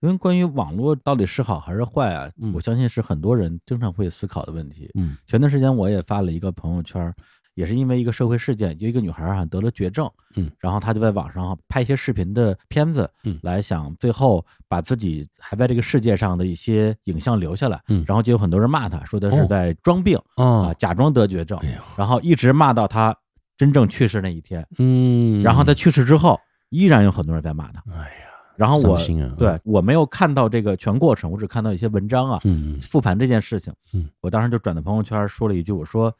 [0.00, 4.90] 因为关于网络到底是好还是坏啊，我相信是很多人经常会思考的问题。
[4.94, 7.14] 嗯，前段时间我也发了一个朋友圈。
[7.56, 21.58] 也是因为一个社会事件，就一个女孩啊得了绝症，嗯，然后她就在网上拍一些视频的片子，嗯，来想最后把自己还在这个世界上的一些影像留下来，嗯，然后就有很多人骂她，说她是在装病啊，假装得绝症，
[21.96, 23.16] 然后一直骂到她
[23.56, 26.38] 真正去世那一天，嗯，然后她去世之后，
[26.68, 33.72] 依然有很多人在骂她，哎呀，然后我啊对我没有看到这个全过程，我只看到一些文章啊，嗯复盘这件事情。
[33.94, 36.14] 嗯，我当时就转到朋友圈说了一句，我说，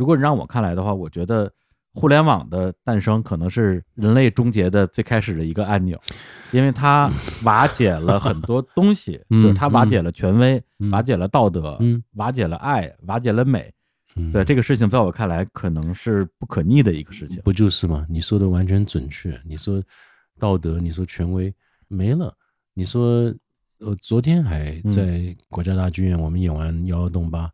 [0.00, 1.52] 如果你让我看来的话，我觉得
[1.92, 6.00] 互联网的诞生可能是人类终结的最开始的一个按钮，
[6.52, 7.10] 因为它
[7.44, 13.70] 瓦解了很多东西， 嗯就是它瓦解了权威，嗯瓦解了道德，嗯瓦解了爱，瓦解了美。
[14.16, 17.42] 嗯，对这个事情，在我看来，可能是不可逆的一个事情。
[17.44, 18.06] 不就是吗？
[18.08, 19.38] 你说的完全准确。
[19.44, 19.82] 你说
[20.38, 21.54] 道德，你说权威
[21.88, 22.34] 没了。
[22.72, 23.32] 你说，
[23.80, 27.46] 呃，昨天还嗯在国家大剧院，我们演完《幺幺洞八》，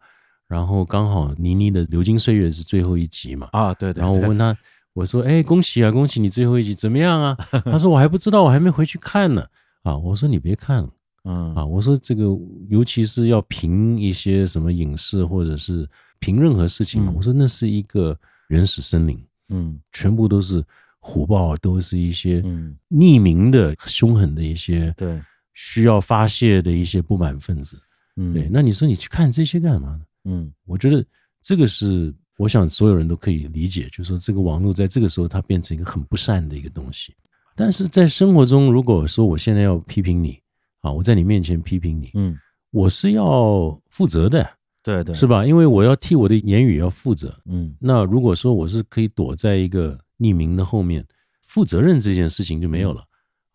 [0.48, 3.48] 然后刚好倪妮的《流金岁月》是最后一集嘛。
[3.52, 4.56] 啊，对对对然后我问他，
[4.92, 9.44] 我说：“哎，恭喜啊，恭喜你最后一集怎么样啊？” 他说：“我还不知道，我还没回去看呢。”
[9.82, 10.88] 啊，我说：“你别看了。”
[11.28, 12.24] 嗯啊，我说这个，
[12.68, 15.88] 尤其是要评一些什么影视或者是
[16.20, 18.16] 评任何事情，嗯我说那是一个
[18.48, 20.64] 原始森林，嗯全部都是
[21.00, 25.20] 虎豹，都是一些嗯，匿名的、凶狠的一些对，
[25.54, 27.76] 需要发泄的一些不满分子。
[28.16, 30.00] 嗯对，那你说你去看这些干嘛呢？
[30.26, 31.04] 嗯我觉得
[31.40, 37.14] 这个是，我想所有人都可以理解，就是说这个网络在这个时候它变成一个很不善的一个东西。
[37.54, 40.38] 但是在生活中，如果说我现在要批评你
[40.80, 42.36] 啊，我在你面前批评你，嗯，
[42.70, 44.46] 我是要负责的，
[44.82, 45.46] 对对，是吧？
[45.46, 47.34] 因为我要替我的言语要负责。
[47.46, 51.06] 嗯那如果说我是可以躲在一个匿名的后面，
[51.42, 53.02] 负责任这件事情就没有了。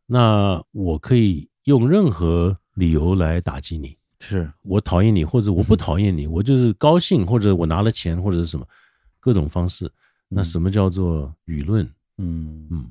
[0.08, 8.66] 那我可以用任何理由来打击你，是，我讨厌你，或者我不讨厌你，我就是高兴，或者我拿了钱，或者是什么
[9.20, 9.92] 各种方式。
[10.30, 11.84] 那什么叫做舆论？
[12.18, 12.90] 嗯嗯，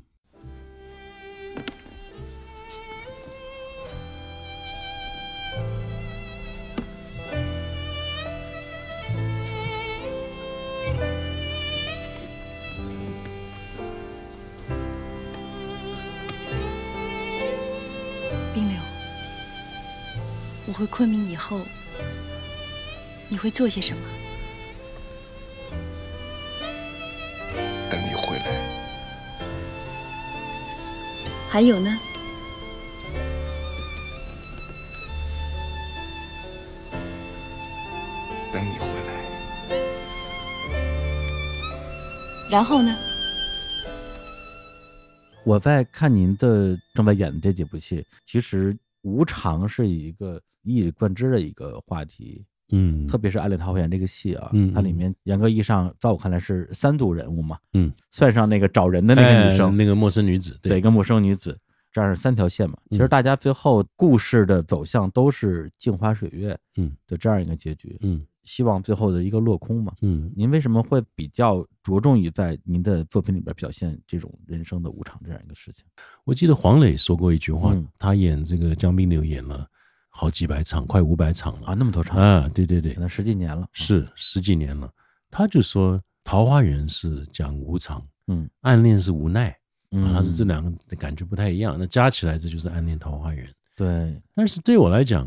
[20.80, 21.60] 回昆明以后，
[23.28, 24.02] 你会做些什么？
[27.90, 28.46] 等你回来，
[31.50, 31.90] 还有呢？
[38.50, 39.12] 等你回来，
[42.50, 42.96] 然后呢？
[45.44, 61.58] 我在看您的正在演的这几部戏，其实无常是一个一以贯之的一个话题，嗯，特别是《暗恋桃花源》这个戏啊，嗯它里面严格意义上，在我看来是三组人物嘛，嗯，算上那个找人的那个女生，哎那个陌生女子，对，一个陌生女子，
[61.92, 62.76] 这样是三条线嘛。
[62.90, 63.08] 其实嗯。
[63.08, 66.92] 大家最后故事的走向都是镜花水月，嗯。
[67.06, 68.24] 的这样一个结局，嗯。
[68.42, 69.92] 希望最后的一个落空嘛。
[70.00, 75.84] 嗯，您为什么会比较着重于在您的作品里边表现这种人生的无常这样一个事情？
[76.24, 79.68] 我记得黄磊说过一句话嗯，他演这个江滨柳演了
[80.10, 83.66] 好几百场，快五百场了啊，那么多场，啊，对对对可，能十几年了。
[83.72, 84.92] 是十几年了。
[85.30, 89.56] 他就说《桃花源》是讲无常，嗯暗恋是无奈，
[89.92, 91.76] 嗯，啊，他是这两个的感觉不太一样。
[91.78, 93.46] 那加起来，这就是《暗恋桃花源》。
[93.76, 95.26] 对，但是对我来讲，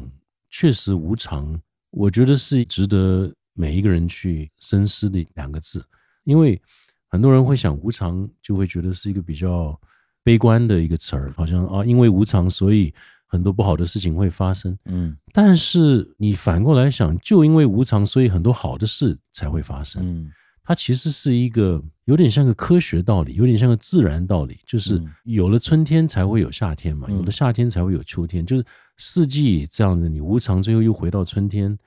[0.50, 5.84] 确实无常，我觉得是值得每一个人去深思的两个字，
[6.26, 6.62] 因为
[7.08, 9.80] 很多人会想无常，就会觉得是一个比较
[10.22, 12.94] 悲观的一个词儿，好像啊，因为无常，所以
[13.34, 14.78] 很多不好的事情会发生。
[14.86, 20.04] 嗯但是你反过来想，就因为无常，所以很多好的事才会发生。
[20.06, 20.32] 嗯
[20.66, 28.66] 它其实是一个有点像个科学道理，有点像个自然道理，就是嗯有了春天才会有夏天嘛，嗯有了夏天才会有秋天，就是
[28.98, 31.78] 四季这样子，你无常，最后又回到春天。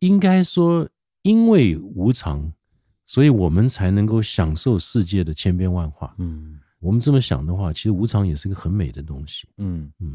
[0.00, 0.88] 应该说，
[1.22, 2.52] 因为无常，
[3.06, 6.14] 所以我们才能够享受世界的千变万化。
[6.18, 9.48] 嗯我们这么想的话，其实无常也是个很美的东西。
[9.58, 10.14] 嗯嗯。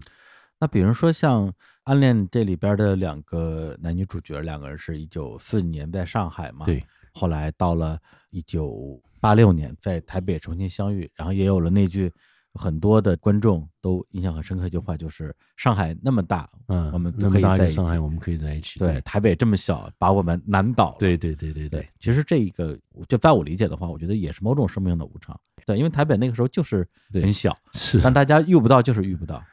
[0.59, 1.47] 那比如说像
[1.83, 7.99] 《暗恋》这里边的两个男女主角，两个人是一九四年在上海嘛，对，后来到了
[8.31, 12.11] 一九八六年在台北重新相遇，然后也有了那句
[12.53, 18.79] 很多的观众都印象很深刻一句话，就是上海那么大，嗯，我们可以在一起个上海，我们可以在一起。
[18.79, 20.95] 对，台北这么小，把我们难倒了。
[20.97, 22.75] 对对对对对，其实这一个
[23.07, 25.39] 就在我理解的话，我觉得也是某种生命的无常。
[25.67, 29.43] 对，因为台北那个时候就是很小，是但大家遇不到就是遇不到。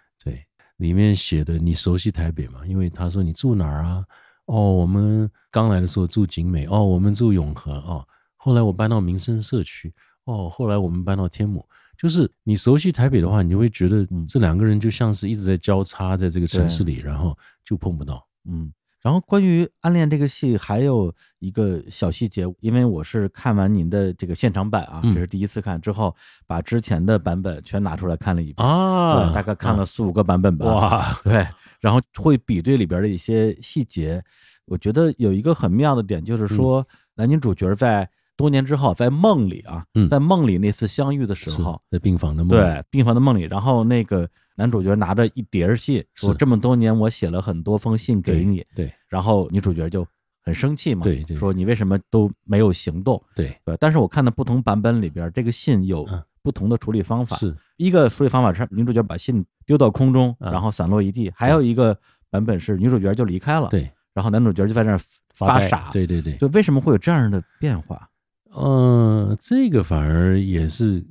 [0.78, 2.60] 对，里面写的你熟悉台北吗？
[2.66, 4.04] 因为他说你住哪儿啊？
[4.46, 8.06] 哦，我们刚来的时候住景美，哦，我们住永和，哦，
[8.36, 9.92] 后来我搬到民生社区，
[10.24, 11.66] 哦，后来我们搬到天母。
[11.96, 18.26] 就是你熟悉台北的话，你就会觉得嗯这两个人就像是一直在交叉在这个城市里，然后就碰不到。
[18.46, 18.70] 嗯，
[19.04, 28.66] 然后关于《暗恋》这个戏，还有一个小细节，因为我是看完您的这个现场版啊，这是第一次看，之后把之前的版本全拿出来看了一遍。
[28.66, 30.64] 啊，大概看了四五个版本吧。
[30.64, 31.46] 哇，对，
[31.80, 34.24] 然后会比对里边的一些细节。
[34.64, 36.82] 我觉得有一个很妙的点，就是说
[37.16, 44.28] 男女主角在多年之后在梦里啊，在梦里那次相遇的时候，在病房的梦，对，病房的梦里，然后那个。
[44.56, 50.06] 男主角拿着一叠信，说这么多年我写了很多封信给你，对，然后女主角就
[50.44, 53.20] 很生气嘛，对，说你为什么都没有行动？
[53.34, 53.76] 对，对。
[53.80, 56.06] 但是我看的不同版本里边，这个信有
[56.40, 57.52] 不同的处理方法，是。
[57.78, 61.98] 一个处理方法是女主角把信丢到空中，然后散落一地，还有一个
[62.30, 65.00] 版本是女主角就离开了，对，然后男主角就在那儿
[65.34, 68.08] 发傻，对对对，就为什么会有这样的变化？
[68.56, 71.04] 嗯，这个反而也是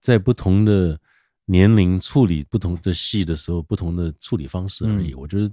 [0.00, 0.98] 在不同的。
[1.50, 5.14] 年龄处理不同的戏的时候，不同的处理方式而已。
[5.14, 5.50] 我觉得，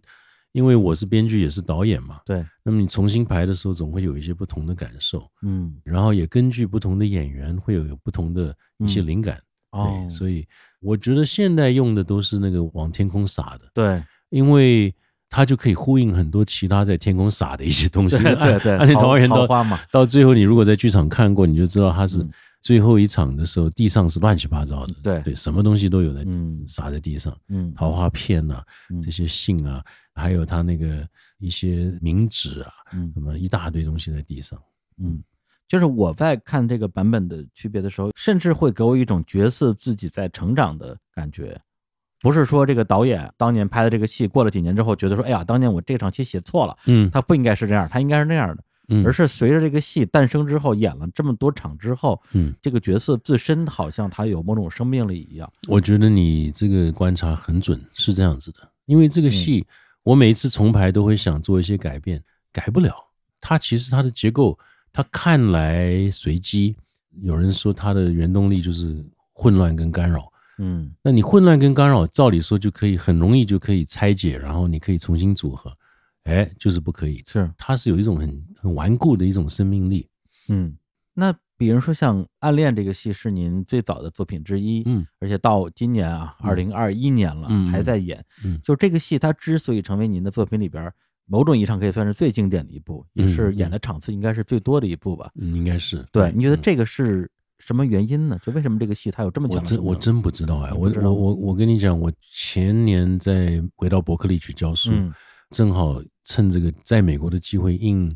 [0.51, 2.45] 因为我是编剧也是导演嘛，对。
[2.63, 5.73] 那么你重新排的时候，总会有一些不同的感受，嗯。
[5.85, 10.09] 然后也根据不同的演员，会有有不同的一些灵感，对。
[10.09, 10.45] 所以
[10.81, 14.93] 我觉得现在用的都是那个往天空撒的，对，因为
[15.29, 18.75] 它就可以呼应很多其他在天空撒的一些东西，对对。
[18.79, 22.25] 而且桃花桃花嘛，到最后你如果在剧场看过，你就知道它是。
[22.61, 25.21] 最后一场的时候，地上是乱七八糟的，对。
[25.21, 26.25] 对，什么东西都有在
[26.65, 28.59] 撒在地上，嗯，桃花片呐，
[29.03, 29.83] 这些信啊，
[30.15, 31.07] 还有他那个
[31.37, 34.59] 一些名纸啊，嗯，什么一大堆东西在地上，
[34.97, 35.21] 嗯，
[35.67, 41.55] 就是我在看这个版本的区别的时候，甚至会给我一种角色自己在成长的感觉，
[42.25, 48.63] 不是说这个导演当年拍的这个戏，过了几年之后觉得说，哎呀，当年我这场戏写错了，嗯，他不应该是这样，他应该是那样的。
[48.87, 55.47] 嗯而是随着这个戏诞生之后，演了这么多场之后，嗯，这个角色自身好像他有某种生命力一样。
[55.67, 58.57] 我觉得你这个观察很准，是这样子的。
[58.87, 59.63] 因为这个戏，
[60.01, 62.19] 我每一次重排都会想做一些改变，
[62.51, 62.95] 改不了。
[63.39, 64.57] 它其实它的结构，
[64.91, 66.75] 它看来随机。
[67.21, 75.71] 有人说它的原动力就是混乱跟干扰，嗯，那你混乱跟干扰，照理说就可以很容易就可以拆解，然后你可以重新组合。
[76.23, 77.51] 哎，就是不可以，是。
[77.57, 80.09] 它是有一种很很顽固的一种生命力，
[80.47, 80.75] 嗯，
[81.13, 90.91] 那比如说像《暗恋》这个戏是您最早的作品之一，嗯，而且到今年啊，二零二一年了，还在演，嗯，就这个戏它之所以成为您的作品里边
[91.27, 97.29] 某种意义上可以算是最经典的一部，也是演的场次应该是最多的一部吧，嗯应该是，对，你觉得这个是
[97.65, 98.39] 什么原因呢？
[98.43, 99.57] 就为什么这个戏它有这么强？
[99.57, 104.91] 我真我真不知道哎，我我我我跟你讲，我前年在回到伯克利去教书。
[105.49, 108.15] 正好趁这个在美国的机会，应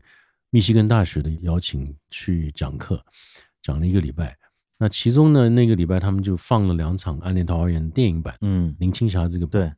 [0.50, 3.00] 密西根大学的邀请去讲课，
[3.62, 4.36] 讲了一个礼拜。
[4.78, 9.72] 那其中呢，那个礼拜他们就放了两场《暗恋桃花源》电影版，嗯，林青霞这个对，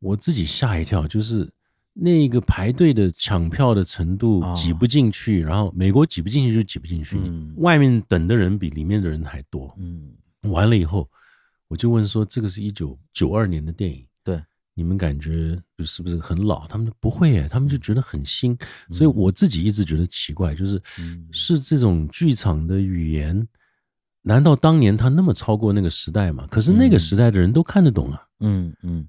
[0.00, 1.50] 我自己吓一跳，就是
[1.92, 7.20] 那个排队的抢票的程度挤不进去，然后美国挤不进去就挤不进去，
[7.56, 10.12] 外面等的人比里面的人还多，嗯，
[10.50, 11.08] 完了以后，
[11.68, 14.06] 我就问说，这个是一九九二年的电影。
[14.24, 14.42] 对
[14.74, 16.66] 你们感觉就是不是很老？
[16.66, 18.56] 他们不会耶，他们就觉得很新。
[18.90, 20.80] 所以我自己一直觉得奇怪，就是
[21.30, 23.46] 是这种剧场的语言，
[24.22, 26.46] 难道当年他那么超过那个时代吗？
[26.50, 28.22] 可是那个时代的人都看得懂啊。
[28.40, 29.06] 嗯嗯，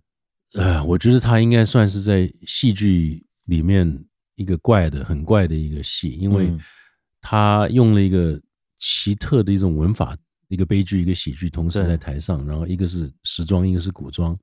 [0.54, 6.56] 呃，我觉得他应该算是在戏剧里面一个怪的、很怪的一个戏，因为
[7.20, 8.40] 他用了一个
[8.78, 10.16] 奇特的一种文法，
[10.50, 14.38] 一个悲剧、一个喜剧同时在台上，然后一个是时装，一个是古装。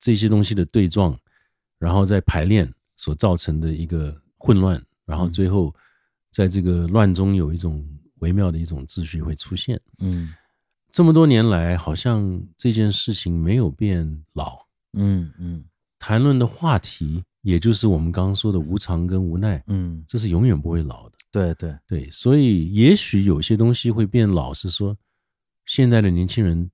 [0.00, 1.18] 这些东西的对撞，
[1.78, 5.74] 然后在排练所造成的一个混乱，然后最后
[6.30, 7.86] 在这个乱中有一种
[8.20, 9.78] 微妙的一种秩序会出现。
[9.98, 10.32] 嗯，
[10.90, 14.63] 这么多年来，好像这件事情没有变老。
[14.96, 15.64] 嗯嗯，
[15.98, 19.62] 谈论的话题，也就是我们刚刚说的无常跟无奈。
[19.66, 21.16] 嗯，这是永远不会老的。
[21.30, 24.96] 对对对，所以也许有些东西会变老，是说
[25.66, 26.70] 现在的年轻人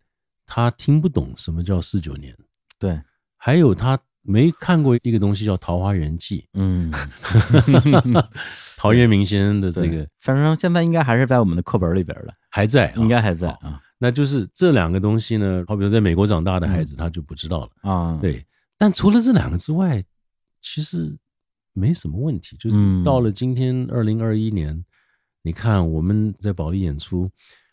[0.47, 2.37] 他听不懂什么叫四九年。
[2.79, 3.01] 对。
[3.43, 6.93] 还有他没看过一个东西叫《桃花源记》，嗯，
[8.77, 13.81] 陶渊明先生的这个，反正现在应该还是在我们的课本里边了，还在，应该还在啊。
[14.03, 18.19] 那就是这两个东西呢，好比如在美国长大的孩子，他就不知道了啊。
[18.21, 18.43] 对，
[18.79, 20.03] 但除了这两个之外，
[20.63, 21.15] 其实
[21.75, 22.57] 没什么问题。
[22.57, 24.83] 就是到了今天二零二一年，
[25.43, 27.31] 你看我们在保利演出。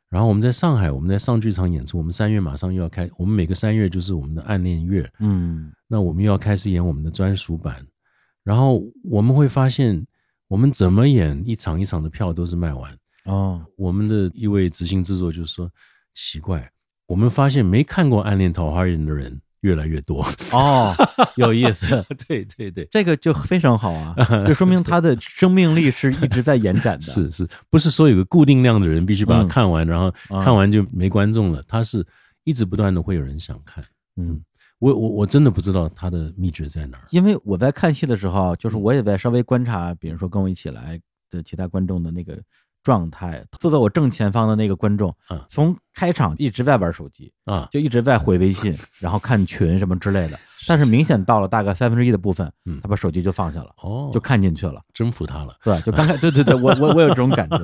[0.09, 1.97] 然后我们在上海，我们在上剧场演出。
[1.97, 5.09] 我们三月马上又要开，我们每个三月就是我们的暗恋月。
[5.19, 7.86] 嗯，那我们又要开始演我们的专属版。
[8.41, 10.01] 然后我们会发现，
[10.47, 12.97] 我们怎么演一场一场的票都是卖完。
[13.25, 15.69] 哦，我们的一位执行制作就是说，
[16.20, 16.72] 奇怪，
[17.05, 20.26] 我们发现没看过《暗恋桃花源》的人越来越多。
[20.51, 20.91] 哦，
[21.38, 21.86] 有意思，
[22.28, 24.15] 对对对，这个就非常好啊，
[24.47, 27.05] 就说明他的生命力是一直在延展的。
[27.13, 32.03] 是是，不是说有个固定量的人必须把它嗯看完，然后啊看完就没观众了，他是
[32.45, 33.86] 一直不断的会有人想看。
[34.15, 34.41] 嗯，
[34.80, 37.03] 我我我真的不知道他的秘诀在哪儿。
[37.11, 40.99] 因为我在看戏的时候，就是嗯我也在稍微观察，比如说跟我一起来
[41.30, 42.41] 的其他观众的那个
[42.88, 50.39] 状态，坐在我正前方的那个观众嗯，从开场一直在玩手机，啊，就一直在回微信， 然后看群什么之类的。
[50.65, 54.81] 但是明显到了大概三分之一的部分嗯，他把手机就放下了，哦，就看进去了。
[54.93, 55.55] 征服他了。
[55.65, 57.57] 对，就刚才，对对对， 我我我有这种感觉，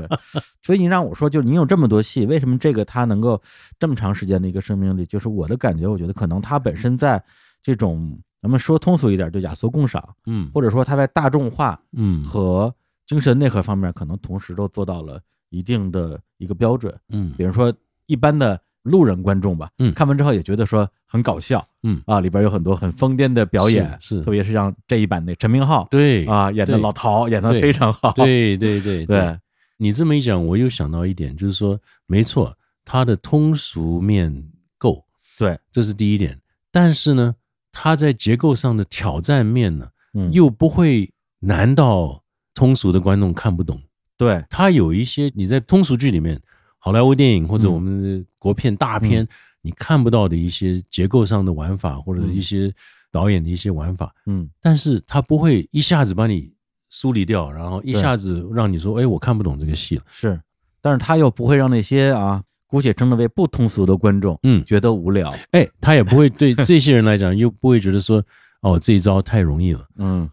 [0.62, 3.42] 所以你让我说，就是你有这么多戏，为什么这个他能够
[3.80, 5.06] 这么长时间的一个生命力？
[5.06, 7.22] 就是我的感觉，我觉得可能他本身在
[7.62, 12.74] 这种咱们说通俗一点，就雅俗共赏，嗯或者说他在大众化嗯和
[13.06, 16.94] 精神内核方面，可能同时都做到了一定的一个标准。
[17.10, 17.74] 嗯比如说
[18.06, 29.40] 一般的路人观众吧，嗯看完之后也觉得说很搞笑，嗯啊，里边有很多很疯癫的表演，是是特别是像这一版的陈明昊，对啊，演的老陶演的非常好，对对对 对，
[29.78, 35.06] 你这么一讲，我又想到一点，就是说，没错，它的通俗面够，
[35.38, 36.40] 对，这是第一点。
[36.72, 37.36] 但是呢，
[37.72, 42.23] 它在结构上的挑战面呢，嗯，又不会难到
[42.54, 43.82] 通俗的观众看不懂。
[44.18, 46.40] 对，它有一些你在通俗剧里面，
[46.78, 47.74] 好莱坞电影或者嗯。
[47.74, 49.28] 我们的国片大片，
[49.62, 52.74] 你看不到的一些结构上的玩法，或者一些
[53.12, 56.54] 导演的一些玩法，嗯，但是它不会一下子把你
[56.90, 60.04] 梳理掉，然后一下子让你说，哎，我看不懂这个戏了。
[60.08, 60.40] 是，
[60.82, 64.64] 但是他又不会让那些啊，姑且称之为不通俗的观众，嗯。
[64.66, 68.24] 觉得无聊，哎，他也不会对这些人来讲，又不会觉得说，
[68.62, 69.86] 哦，这一招太容易了。
[69.98, 70.30] 嗯，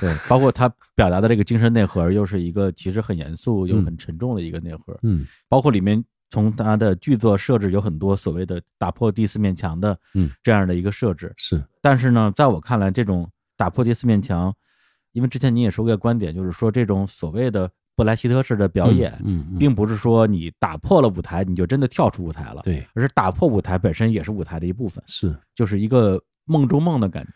[0.00, 11.32] 对对，包括他表达的这个精神内核，又是一个其实很严肃又嗯很沉重的一个内核，嗯包括里面从他的剧作设置有很多所谓的打破第四面墙的，嗯，这样的一个设置。
[11.36, 14.54] 是，但是呢，在我看来，这种打破第四面墙，
[15.12, 27.32] 因为之前你也说过一个观点，就是说这种所谓的布莱希特式的表演，嗯，嗯并不是说你打破了舞台，你就真的跳出舞台了，对，而是打破舞台本身也是舞台的一部分，是，就是一个梦中梦的感觉。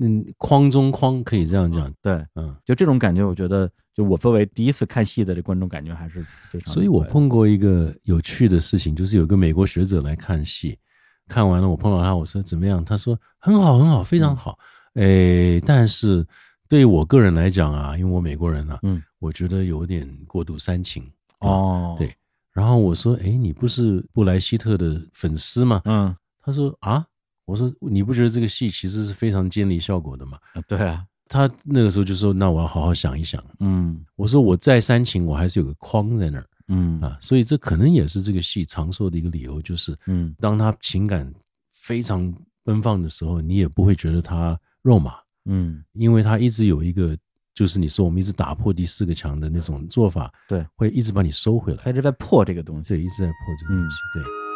[0.00, 2.54] 嗯，框中框可以这样讲，对，嗯。
[2.64, 6.72] 就这种感觉，我觉得，就我作为第一次看戏的这观众，感觉还是非常。
[6.72, 10.78] 所以我，碰过一个有趣的事情，就是有个美国学者来看戏，
[11.26, 12.84] 看完了我碰到他，我说怎么样？
[12.84, 14.58] 他说很好，很好，非常好。
[14.94, 16.26] 诶，但是
[16.68, 21.08] 对我个人来讲啊，因为我美国人啊，嗯，我觉得有点过度煽情。
[21.40, 22.12] 哦，对，
[22.52, 25.80] 然后我说，哎，你不是布莱希特的粉丝吗？
[25.84, 27.06] 嗯，他说啊，
[27.48, 30.38] 我说你不觉得这个戏其实是非常建立效果的吗？
[30.52, 33.42] 啊对啊，他那个时候就说，那我要好好想一想。
[33.60, 36.46] 嗯我说我再煽情，我还是有个框在那儿。
[36.68, 41.32] 嗯啊，所以这可能也是这个戏长寿的一个理由，就是嗯当他情感
[41.70, 42.30] 非常
[42.62, 45.14] 奔放的时候，你也不会觉得他肉麻，
[45.46, 47.16] 嗯，因为他一直有一个，
[47.54, 52.90] 就是你说我们一直打破第四个墙的那种做法，对，会一直把你收回来，他一直在破这个东西。
[52.90, 54.47] 对，一直在破这个东西，对。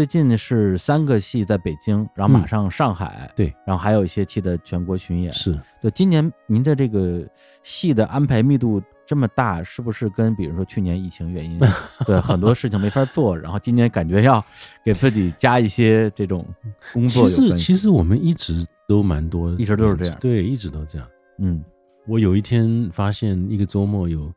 [0.00, 5.30] 最近是三个戏在北京，然后马嗯上上海，对，然后还有一些戏的全国巡演。
[5.30, 7.22] 是，对，今年您的这个
[7.62, 11.60] 戏的安排密度这么大，是不是跟比如说去年疫情原因，
[12.06, 14.42] 对很多事情没法做，然后今年感觉要
[14.82, 16.46] 给自己加一些这种
[16.94, 17.58] 工作其实？
[17.58, 21.06] 其实我们一直都蛮多，一直都是这样对，一直都这样。
[21.40, 21.62] 嗯，
[22.06, 24.32] 我有一天发现一个周末有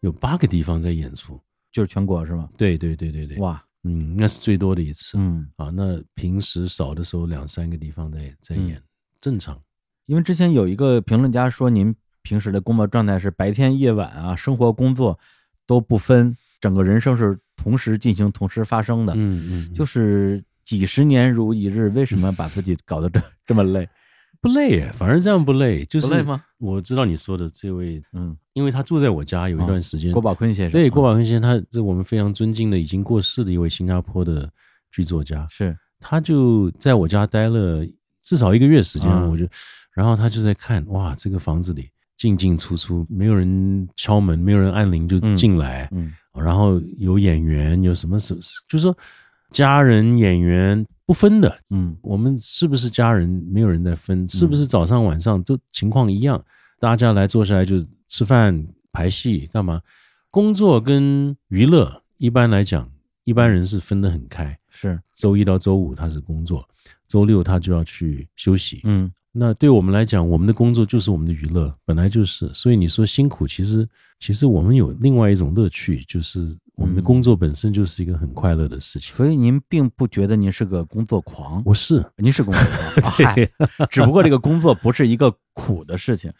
[0.00, 1.38] 有八个地方在演出，
[1.70, 2.48] 就是全国是吗？
[2.56, 5.16] 对对对对对，哇，嗯，那是最多的一次。
[5.18, 8.82] 嗯，啊，那平时少的时候两三个地方在在演，
[9.20, 9.60] 正常。
[10.06, 15.18] 因为之前有一个评论家说，您平时的工作状态是白天、夜晚啊，生活、工作
[15.66, 19.12] 都不分，整个人生是同时进行、同时发生的。
[19.16, 23.88] 嗯嗯，就是几十年如一日，为什么把自己搞得这 这么累？
[24.44, 26.44] 不累耶，反而这样不累，就是不累吗？
[26.58, 34.46] 我知道你说的这位，嗯，因为他住在我家有一段时间，郭宝坤先生，对郭宝宝坤先生，他是我们非常尊敬的已经过世的一位新加坡的
[34.90, 37.82] 剧作家，是，他就在我家待了
[38.20, 39.30] 至少一个月时间，嗯。
[39.30, 39.48] 我就，
[39.94, 41.88] 然后他就在看，哇，这个房子里
[42.18, 46.12] 进进出出，没有人敲门，没有人按铃就嗯进来，嗯。
[46.34, 48.34] 然后有演员，有什么什，
[48.68, 48.94] 就是说
[49.52, 56.42] 家人演员不分的，嗯我们是不是家人没有人在分，是不是早上晚上都情况一样？
[56.78, 57.76] 大家来坐下来就
[58.08, 59.80] 吃饭、排戏干嘛？
[60.30, 62.90] 工作跟娱乐一般来讲，
[63.24, 64.58] 一般人是分得很开。
[64.68, 66.68] 是周一到周五他是工作，
[67.06, 68.80] 周六他就要去休息。
[68.84, 72.48] 嗯那对我们来讲，我们的工作就是我们的娱乐，本来就是。
[72.54, 73.88] 所以你说辛苦，其实
[74.20, 79.14] 其实我们有另外一种乐趣，就是我们的工作本身就是一个很快乐的事情。
[79.14, 82.04] 所以您并不觉得您是个工作狂，我是。
[82.16, 83.50] 您是工作狂， 啊嗨。
[83.90, 86.32] 只不过这个工作不是一个苦的事情。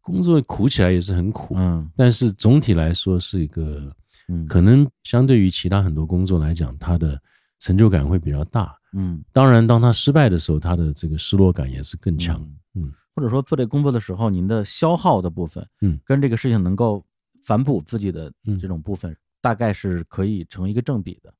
[0.00, 1.88] 工作苦起来也是很苦，嗯。
[1.96, 3.94] 但是总体来说是一个
[4.28, 4.46] 嗯。
[4.46, 7.20] 可能相对于其他很多工作来讲，它的
[7.60, 8.74] 成就感会比较大。
[8.94, 12.36] 嗯，当然，当他失败的时候，他的这个失落感也是更强。
[12.74, 12.92] 嗯。
[13.14, 16.00] 或者说做这工作的时候，您的消耗的部分，嗯。
[16.04, 17.04] 跟这个事情能够
[17.44, 18.58] 反哺自己的嗯。
[18.58, 21.34] 这种部分，大概是可以成一个正比的。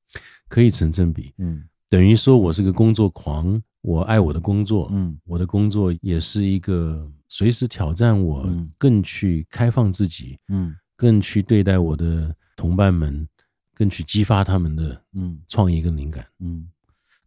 [0.47, 1.33] 可以成正比。
[1.39, 13.27] 嗯等于说我是个工作狂，我爱我的工作，嗯我的工作也是一个随时挑战我嗯更去开放自己，嗯更去对待我的同伴们，
[13.73, 16.25] 更去激发他们的嗯创意跟灵感。
[16.39, 16.67] 嗯。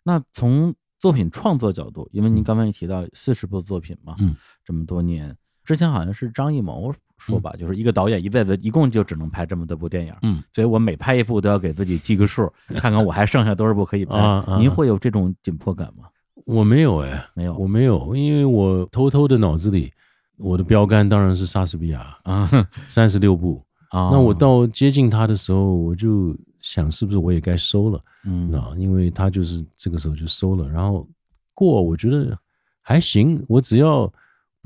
[0.02, 14.16] 那从作品创作角度，因为您刚才也提到四十部作品嘛，嗯，这么多年，之前好像是张艺谋说吧，就是一个导演一辈子一共就只能拍这么多部电影，嗯，所以我每拍一部都要给自己记个数，看看我还剩下多少部可以拍。
[14.58, 16.04] 您会有这种紧迫感吗？
[16.44, 19.92] 我没有哎，没有我没有，因为我偷偷的脑子里，
[20.36, 22.48] 我的标杆当然是莎士比亚，啊
[22.86, 23.62] 三十六部。
[23.90, 28.00] 啊那我到接近他的时候，我就想是不是我也该收了。
[28.24, 31.08] 嗯啊，因为他就是这个时候就收了，然后
[31.54, 32.36] 过我觉得
[32.82, 34.12] 还行，我只要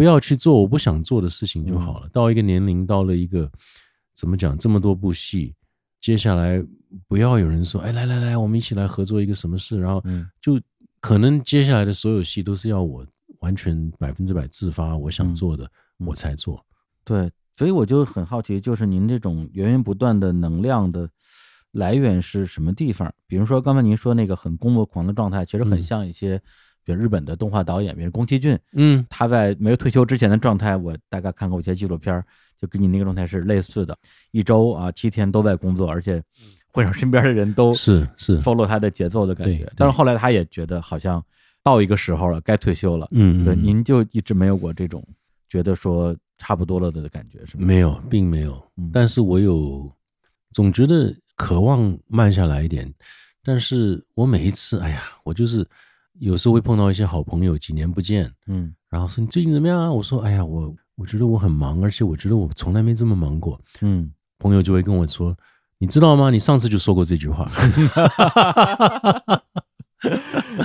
[0.01, 2.07] 不要去做我不想做的事情就好了。
[2.07, 3.53] 嗯到一个年龄，到了一个
[4.15, 5.55] 怎么讲，这么多部戏，
[6.01, 6.65] 接下来
[7.07, 10.59] 不要有人说，哎，来来来，我们一起来合作一个什么事，然后嗯就
[11.03, 13.07] 可能接下来的所有戏都是要我
[13.41, 16.65] 完全百分之百自发，我想嗯做的、嗯我才做。
[17.05, 21.07] 对，所以我就很好奇，就是您这种源源不断的能量的
[21.73, 23.13] 来源是什么地方？
[23.27, 26.41] 比如说刚才您说那个很工作狂的状态，其实很嗯像一些，
[26.91, 32.25] 比如日本的动画导演，比如宫崎骏，嗯他在没有退休之前的状态，我大概看过一些纪录片儿，
[32.61, 33.97] 就跟你那个状态是类似的，
[34.33, 36.23] 一周啊七天都在工作，而且
[36.73, 39.71] 会让身边的人都是是，follow 他的节奏的感觉。
[39.77, 41.25] 但是后来他也觉得好像
[41.63, 43.07] 到一个时候了，该退休了。
[43.13, 45.07] 对，嗯对您就一直没有过这种
[45.49, 47.67] 觉得说差不多了的感觉，是吗？
[47.67, 48.61] 没有，并没有。
[48.77, 49.91] 嗯但是我有
[50.53, 52.93] 总觉得渴望慢下来一点，
[53.43, 55.67] 但是我每一次，哎呀，我就是
[56.21, 59.91] 有时候会碰到一些好朋友，几年不见，嗯然后说你最近怎么样啊？
[59.91, 63.61] 我说，哎呀，我我觉得我很忙，而且我觉得我从来没这么忙过。
[63.81, 65.37] 嗯朋友就会跟我说，
[65.79, 66.31] 你知道吗？
[66.31, 67.51] 你上次就说过这句话。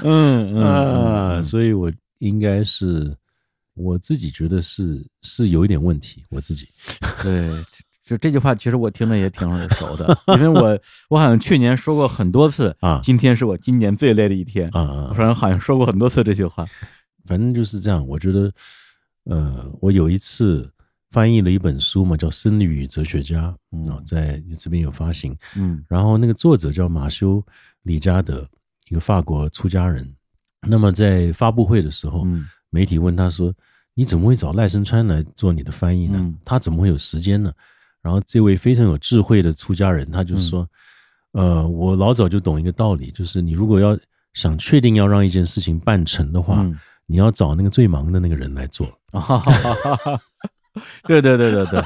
[0.03, 3.15] 嗯啊，所以我应该是
[3.73, 6.67] 我自己觉得是是有一点问题，我自己。
[7.21, 7.49] 对，
[8.05, 10.79] 就这句话，其实我听着也挺耳熟的，因为我
[11.09, 16.65] 我好像去年说过很多次啊今天是我今年最累的一天啊啊我好像好像说过很多次这句话。
[17.25, 18.07] 反正就是这样。
[18.07, 18.51] 我觉得，
[19.23, 20.71] 呃，我有一次
[21.09, 25.35] 翻译了一本书嘛，叫《僧侣与哲学家》嗯啊，在这边有发行。
[25.55, 27.37] 嗯然后那个作者叫马修·
[27.81, 28.47] 里加德，
[28.91, 30.07] 一个法国出家人。
[30.67, 33.51] 那么在发布会的时候，嗯媒体问他说
[33.95, 36.19] ：“你怎么会找赖声川来做你的翻译呢？
[36.19, 37.51] 嗯他怎么会有时间呢？”
[38.05, 40.61] 然后这位非常有智慧的出家人，他就说
[41.33, 43.97] ：“嗯呃，我老早就懂一个道理，就是你如果要
[44.35, 46.77] 想确定要让一件事情办成的话，嗯
[47.07, 48.87] 你要找那个最忙的那个人来做。
[49.11, 49.41] 啊，
[51.07, 51.83] 对对对对对，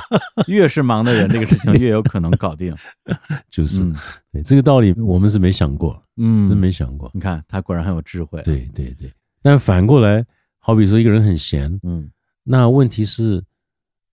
[0.47, 2.76] 越是忙的人，这个事情越有可能搞定。
[3.49, 3.95] 就是、嗯
[4.32, 7.09] 对这个道理，我们是没想过，嗯，真没想过。
[7.13, 9.11] 你看他果然很有智慧。，对对对，
[9.41, 10.26] 但反过来，
[10.59, 12.09] 好比说一个人很闲，嗯
[12.43, 13.43] 那问题是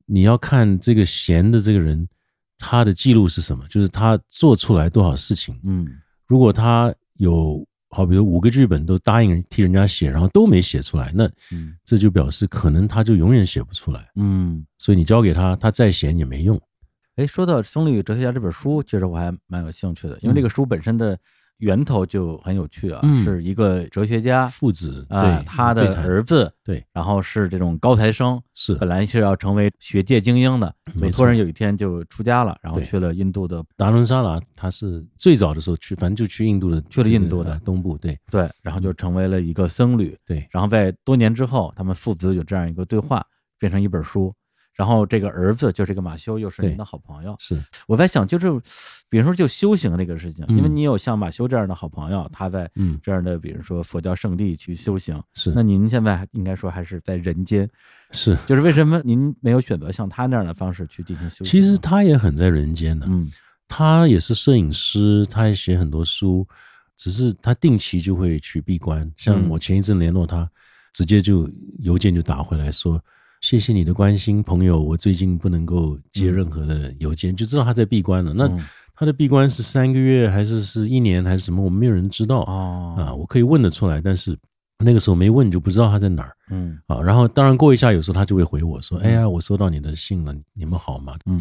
[0.07, 2.09] 你要看这个闲的这个人，
[2.57, 3.66] 他的记录是什么？
[3.68, 5.59] 就是他做出来多少事情。
[5.64, 5.86] 嗯
[6.26, 14.11] 如果他有好比如五个剧本都答应替人家写，然后都没写出来，那嗯这就表示可能他就永远写不出来。
[14.16, 14.64] 嗯。
[14.78, 16.61] 所以你交给他，他再闲也没用。
[17.16, 21.18] 哎，说到《生理与哲学家》这本书，其实我还蛮有兴趣的，因为嗯这个书本身的
[21.59, 23.24] 源头就很有趣啊，嗯。
[23.24, 26.84] 是一个哲学家父子啊，对他的儿子对。
[26.92, 28.74] 然后是这种高材生，是。
[28.74, 31.18] 本来是要成为学界精英的，没错。
[31.18, 37.52] 突然有一天就出家了，然后去了印度的达伦沙拉，他是最早的时候去，反正就去印度的，去了印度的。
[37.52, 38.18] 呃东部，对。
[38.30, 43.24] 对，然后就成为了一个僧侣，对，然后在多年之后，他们父子有这样一个对话，
[43.59, 44.34] 变成一本书。
[44.77, 47.35] 然后这个儿子就这个马修又是您的好朋友。
[47.39, 48.47] 是我在想，就是
[49.09, 57.68] 比如说就修行这个事情，因为嗯你有像马修这样的好朋友，他在嗯这样的比如说佛教圣地去修行，是那您现在应该说还是在人间，
[58.11, 61.47] 是，就是为什么您没有选择像他那样的方式去进行修行？
[61.47, 63.31] 其实他也很在人间的，嗯
[63.68, 66.47] 他也是摄影师，他也写很多书，
[66.97, 69.11] 只是他定期就会去闭关。
[69.16, 70.49] 像嗯我前一阵联络他，
[70.93, 71.51] 直接就
[71.81, 73.03] 邮件就打回来说
[73.47, 78.34] ：“谢谢你的关心，朋友，我最近不能够接任何的邮件，就知道他在闭关了。
[78.34, 78.64] 那嗯
[78.97, 81.62] 他的闭关是三个月，还是是一年，还是什么？
[81.62, 83.14] 我们没有人知道哦啊。
[83.14, 84.36] 我可以问得出来，但是
[84.84, 87.01] 那个时候没问，就不知道他在哪儿嗯啊。
[87.01, 91.40] 然后当然过一下，有时候他就会回我说：“哎呀，我收到你的信了，你们好吗？”嗯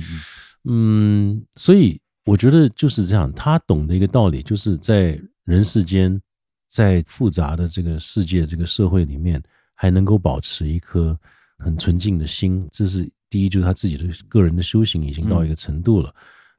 [0.64, 6.22] 嗯嗯，所以我觉得就是这样，他懂的一个道理，就是在人世间，
[6.68, 9.41] 在复杂的这个世界、这个社会里面，
[9.74, 11.18] 还能够保持一颗
[11.58, 16.14] 很纯净的心，这是第一，就是他自己的个人的修行已经到一个程度了。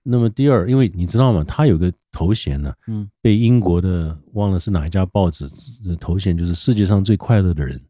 [0.09, 5.49] 那么第二，因为你知道吗，他有个头衔呢，嗯，被英国的忘了是哪一家报纸
[5.84, 7.80] 的头衔，就是世界上最快乐的人，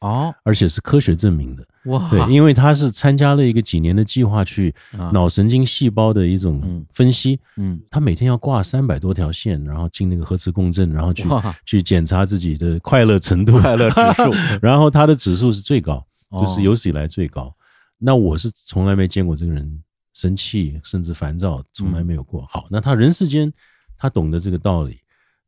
[0.00, 0.32] 哦。
[0.44, 1.66] 而且是科学证明的。
[1.86, 5.10] 哇，对，因为他是参加了一个几年的计划去啊。
[5.12, 6.86] 脑神经细胞的一种嗯。
[6.92, 7.80] 分析，嗯。
[7.90, 11.24] 他每天要挂三百多条线，然后进那个核磁共振，然后去
[11.64, 14.30] 去检查自己的快乐程度、快乐指数。
[14.62, 17.54] 然后他的指数是最高，哦就是有史以来最高。
[17.98, 22.44] 那我是从来没见过这个人生气甚至烦躁，从来没有过。
[22.46, 23.52] 好，那他人世间
[23.96, 24.98] 他懂得这个道理，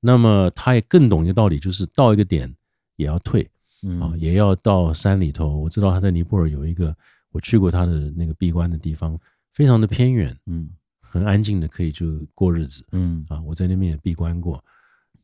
[0.01, 2.55] 那么他也更懂一个道理，就是到一个点
[2.97, 3.49] 也要退。
[3.83, 5.57] 嗯啊，也要到山里头。
[5.57, 6.93] 我知道他在尼泊尔有一个，
[7.31, 9.17] 我去过他的那个闭关的地方，
[9.53, 10.69] 非常的偏远，嗯
[11.01, 13.41] 很安静的，可以就过日子嗯啊。
[13.43, 14.63] 我在那边也闭关过，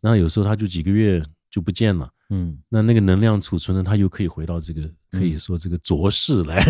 [0.01, 2.09] 那有时候他就几个月就不见了。
[2.31, 2.59] 嗯。
[2.69, 6.61] 那那个能量储存呢，它又可以回到这个可以说这个浊世来，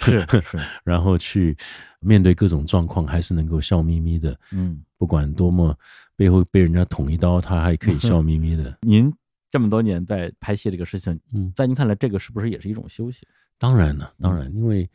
[0.00, 0.58] 是是。
[0.84, 1.56] 然后去
[2.00, 4.38] 面对各种状况，还是能够笑眯眯的。
[4.50, 5.76] 嗯，不管多么
[6.16, 8.78] 背后被人家捅一刀，他还可以笑眯眯的。
[8.82, 9.12] 您
[9.50, 13.26] 这么多年在拍戏这个事情，嗯，在您看来，这个是不是也是一种修行？
[13.58, 14.88] 当然了，当然，因为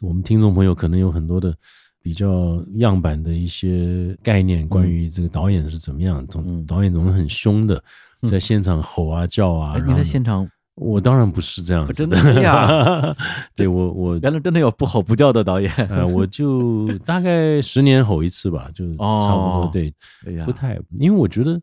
[0.00, 1.54] 我们听众朋友可能有很多的
[2.02, 6.64] 比较样板的一些概念，关于这个导演是怎么样，总、嗯。
[6.66, 7.82] 导演总是很凶的，
[8.22, 9.72] 在现场吼啊叫啊。
[9.74, 13.14] 哎，您然后呢在现场我当然不是这样子真的哎呀，
[13.54, 15.70] 对我我原来真的有不吼不叫的导演。
[15.90, 19.92] 呃，我就大概十年吼一次吧，就 差不多、哦对，
[20.26, 21.60] 哎呀不，太，因为我觉得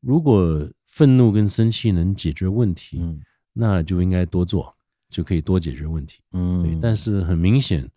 [0.00, 3.20] 如果愤怒跟生气能解决问题，嗯
[3.52, 4.74] 那就应该多做，
[5.08, 6.20] 就可以多解决问题。
[6.32, 7.88] 对，嗯，但是很明显，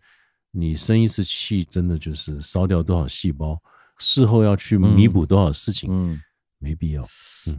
[0.52, 3.58] 你生一次气，真的就是烧掉多少细胞，
[3.98, 6.22] 事后要去弥补多少事情，嗯。
[6.64, 7.04] 没必要。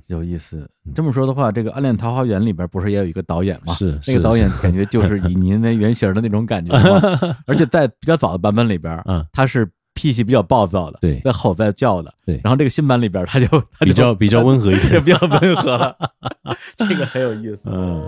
[0.07, 3.75] 有意思，这么说的话，这个《暗恋桃花源》里边不是也有一个导演吗？
[3.75, 7.01] 是那个导演感觉就是以您为原型的那种感觉吗？
[7.47, 13.47] 而且在比较早的版本里边，嗯他是脾气比较暴躁的，对在吼在叫的，对然后这个新版里边，他就
[13.79, 15.97] 他就比较比较温和一点 比较温和了，
[16.77, 17.61] 这个很有意思。
[17.67, 18.03] 嗯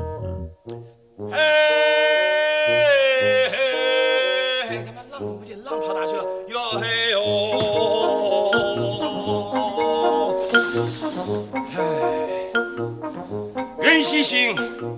[13.97, 14.55] 人西行，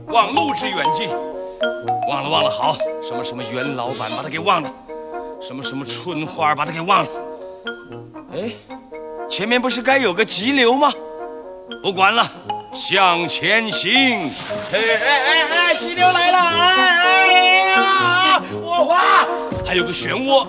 [0.09, 1.09] 忘路之远近。
[2.09, 4.69] 忘了忘了，好，什么什么袁老板，把他给忘了；
[5.41, 7.11] 什么什么春花，把他给忘了。
[8.33, 8.51] 哎，
[9.31, 10.93] 前面不是该有个急流吗？
[11.81, 12.29] 不管了，
[12.75, 13.93] 向前行。
[13.95, 16.39] 哎哎哎哎，急流来了！
[16.41, 19.25] 哎哎呀，火花，
[19.65, 20.45] 还有个漩涡。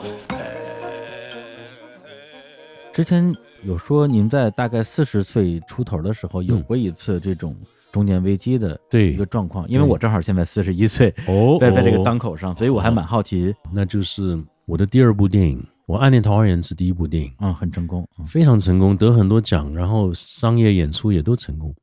[2.91, 3.32] 之前
[3.62, 7.56] 有说您在大概四十岁出头的时候有过一次这种
[7.91, 21.73] 中年危机的对一个状况，因为我正好现在四十一岁，哦在在这个哦当口上，所以我还蛮好奇，那就是我的第二部电影，我《暗恋桃花源》是第一部电影，嗯，很成功，嗯非常成功，得很多奖，然后商业演出也都成功。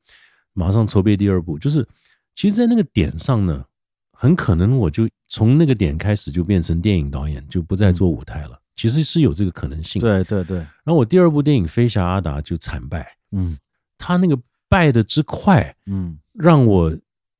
[0.52, 1.86] 马上筹备第二部，就是
[2.34, 3.64] 其实，在那个点上呢，
[4.12, 8.58] 很可能我就从那个点开始就变成电影导演，就不再做舞台了。
[8.76, 10.00] 其实是有这个可能性。。
[10.00, 13.58] 对对对，然后我第二部电影《飞侠阿达》就惨败，嗯
[13.98, 14.38] 他那个
[14.68, 16.94] 败的之快，嗯让我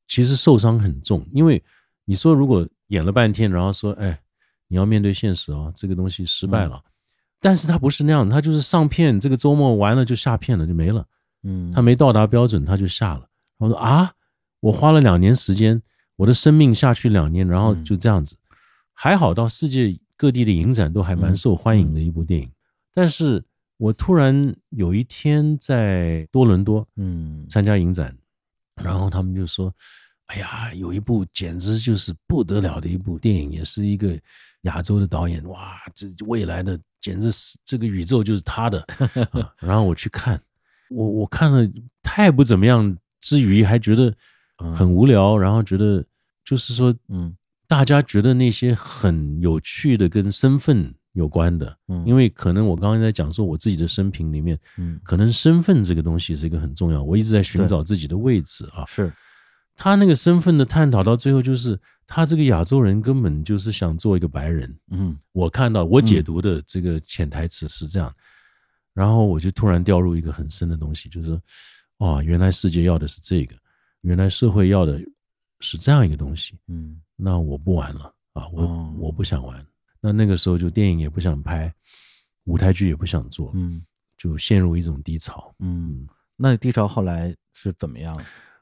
[0.08, 1.26] 其实受伤很重。
[1.32, 1.62] 因为
[2.04, 4.18] 你说如果演了半天，然后说，哎，
[4.68, 6.82] 你要面对现实哦，这个东西失败了。
[7.40, 11.06] 但是他不是那样的，他就是上片，这个周末完了就下片了，就没了。
[11.42, 13.28] 嗯，他没到达标准，他就下了。
[13.58, 14.10] 我说啊，
[14.60, 15.80] 我花了两年时间，
[16.16, 18.36] 我的生命下去两年，然后就这样子，
[18.92, 22.50] 还好到世界各地的影展都还蛮受欢迎的一部电影。
[22.94, 23.44] 但是
[23.78, 27.46] 我突然有一天在多伦多嗯。
[27.48, 28.16] 参加影展，
[28.82, 29.72] 然后他们就说
[30.26, 34.18] 哎呀，有一部简直就是不得了的一部电影，也是一个
[34.62, 38.84] 亚洲的导演，哇，这未来的简直是这个宇宙就是他的。
[39.60, 40.40] 然后我去看，
[40.90, 41.64] 我我看了
[42.02, 44.12] 太不怎么样，之余还觉得
[44.74, 46.04] 很无聊，然后觉得
[46.44, 47.36] 就是说，嗯，
[47.68, 59.10] 大家觉得那些很有趣的跟身份有关的，嗯，因为可能我刚刚在讲说我自己的生平里面，嗯，可能身份这个东西是一个很重要，我一直在寻找自己的位置啊，是。
[59.78, 64.74] 他那个身份的探讨到最后，就是他这个亚洲人根本就是想做一个白人。
[64.90, 68.10] 嗯，我看到我解读的这个潜台词是这样，
[68.94, 71.42] 然后我就突然掉入一个很深的东西，就是说，
[71.98, 73.54] 哦，原来世界要的是这个，
[74.00, 74.98] 原来社会要的
[75.60, 76.58] 是这样一个东西。
[76.68, 79.66] 嗯，那我不玩了啊，我我不想玩。
[80.06, 81.74] 那那个时候就电影也不想拍，
[82.44, 83.82] 舞台剧也不想做，嗯，
[84.16, 85.52] 就陷入一种低潮。
[85.58, 88.16] 嗯，那低潮后来是怎么样？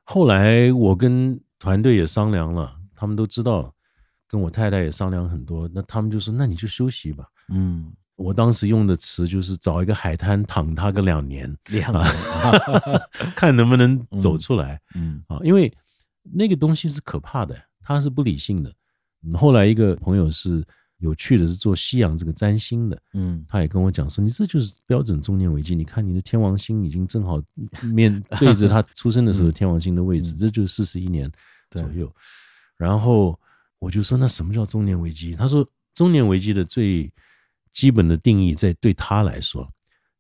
[0.05, 3.75] 后来我跟团队也商量了，他们都知道，
[4.27, 5.69] 跟我太太也商量很多。
[5.75, 12.05] 那他们就说：“那你就休息吧。”嗯，我当时用的词就是找一个海滩躺他个两年，两年，
[13.37, 14.81] 看能不能走出来。
[14.95, 15.71] 嗯啊，因为
[16.23, 18.73] 那个东西是可怕的，它是不理性的。
[19.35, 20.65] 后来一个朋友是。
[21.05, 25.75] 有趣的是做西洋这个占星的，嗯，他也跟我讲说，你这就是标准中年危机。
[25.77, 27.39] 你看你的天王星已经正好
[27.93, 31.31] 面 对着他出生的时候天王星的位置，这就是四十一年
[31.73, 32.11] 左右。
[32.79, 33.39] 然后
[33.79, 35.37] 我就说，那什么叫中年危机？
[35.37, 37.13] 他说，中年危机的最
[37.71, 39.71] 基本的定义，在对他来说，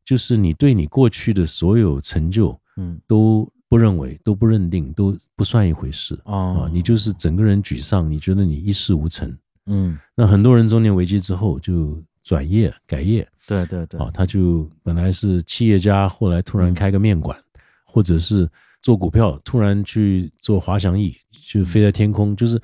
[0.05, 6.68] 就是你对你过去的所有成就，嗯，都不认为，都不认定，都不算一回事啊。
[6.70, 9.35] 你就是整个人沮丧，你觉得你一事无成。
[9.67, 17.39] 嗯，那很多人中年危机之后就转业改业，对对对，啊，他就本来是企业家，后来突然开个面馆，
[17.83, 18.47] 或者是
[18.83, 22.61] 做股票，突然去做滑翔翼，就飞在天空，就是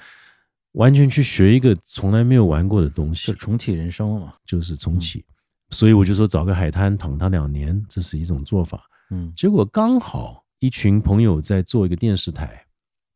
[0.73, 5.25] 完全去学一个从来没有玩过的东西，重启人生嘛，就是重启。
[5.71, 8.83] 所以我就说找个海滩躺他两年，这是一种做法。
[9.11, 12.63] 嗯，结果刚好一群朋友在做一个电视台，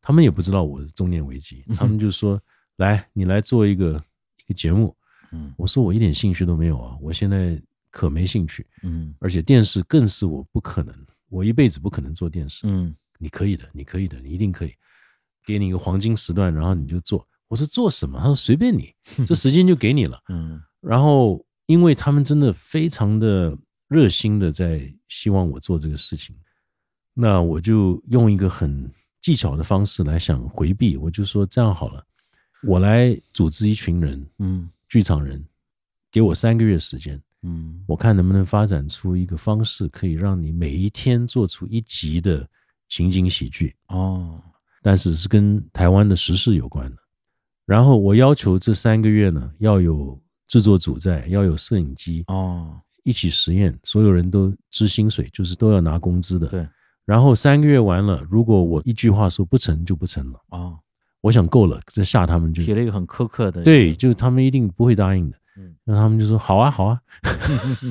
[0.01, 2.41] 他们也不知道我中年危机，他们就说。
[2.77, 4.03] 来，你来做一个
[4.47, 4.95] 一个节目，
[5.33, 7.61] 嗯，我说我一点兴趣都没有啊，我现在
[7.91, 10.95] 可没兴趣，嗯，而且电视更是我不可能，
[11.29, 14.72] 我一辈子不可能做电视，嗯，你可以的，你可以的，你一定可以，
[15.47, 17.27] 给你一个黄金时段，然后你就做。
[17.47, 18.18] 我说做什么？
[18.18, 18.93] 他说随便你，
[19.27, 23.57] 这时间就给你了，嗯，然后因为他们真的非常的
[23.87, 26.35] 热心的在希望我做这个事情，
[27.12, 32.05] 那我就用一个很技巧的方式来想回避，我就说这样好了。
[32.67, 35.45] 我来组织一群人，嗯，剧场人，
[36.11, 42.49] 给我三个月时间，嗯，我看能不能发展出一个方式，可以让你每一天做出一集的
[42.89, 44.41] 情景喜剧哦，
[44.83, 46.97] 但是是跟台湾的时事有关的。
[47.67, 56.47] 然后我要求这三个月呢，要有制作组在，要有摄影机哦，一起实验，所有人都支薪水，就是都要拿工资的。
[56.49, 56.67] 对。
[57.07, 60.73] 然后三个月完了，如果我一句话说不成就不成了啊。
[61.25, 65.39] 我想够了，这吓他们就提了一个很苛刻的，对，就是他们一定不会答应的。
[65.57, 67.01] 嗯，那他们就说好啊，好啊，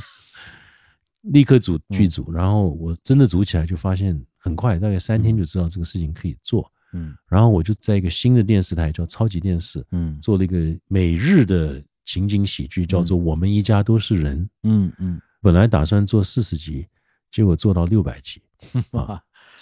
[1.21, 2.31] 立刻组剧组。
[2.31, 6.71] 然后我真的组起来，就发现很快，大概三天就知道这个事情可以做。
[6.93, 14.45] 嗯，然后我就在一个新的电视台叫超级电视，嗯，做了一个每日的情景喜剧，叫做《我们一家都是人》。
[14.61, 16.85] 嗯嗯，本来打算做四十集，
[17.31, 18.39] 结果做到六百集。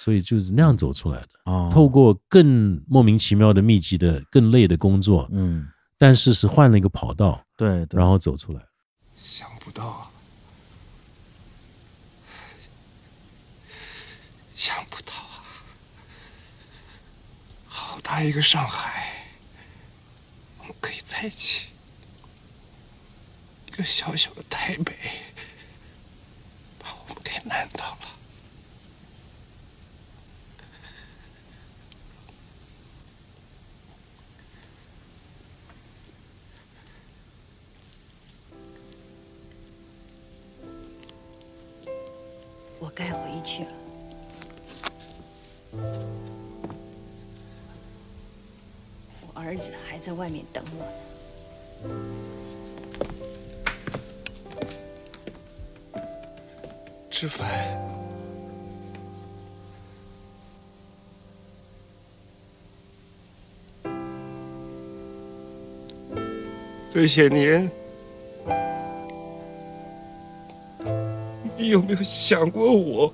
[0.03, 8.59] 所以就是那样走出来的啊，透过更莫名其妙的密集的、更累的工作，嗯，但是是换了一个跑道，对，然后走出来。
[9.15, 10.09] 想不到，
[14.55, 15.45] 想不到啊！
[17.67, 19.27] 好大一个上海，
[20.57, 21.67] 我们可以在一起；
[23.67, 24.95] 一个小小的台北，
[26.79, 28.07] 把我们给难倒了。
[43.41, 43.69] 去了。
[49.21, 51.91] 我儿子还在外面等我呢。
[57.09, 57.47] 志凡。
[66.91, 67.71] 这些年。
[71.61, 73.13] 你有没有想过我？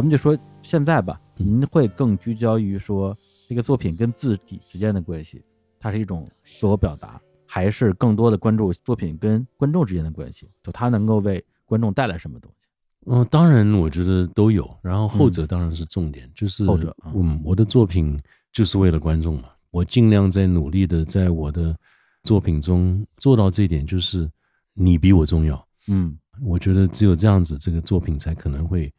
[0.00, 3.14] 咱们就说现在吧，您会更聚焦于说
[3.46, 5.44] 这个作品跟自己之间的关系，
[5.78, 12.66] 它是一种自我表达，还是更多的关注作品跟观众之间的关系，就它能够为观众带来什么东西？
[13.10, 14.74] 嗯，当然，我觉得都有。
[14.80, 18.18] 然后后者当然是重点，就是后者啊嗯，我的作品
[18.54, 21.76] 就是为了观众嘛，我尽量在努力的在我的
[22.22, 24.26] 作品中做到这一点，就是
[24.72, 25.62] 你比我重要。
[25.88, 28.90] 嗯我觉得只有这样子，这个作品才可能会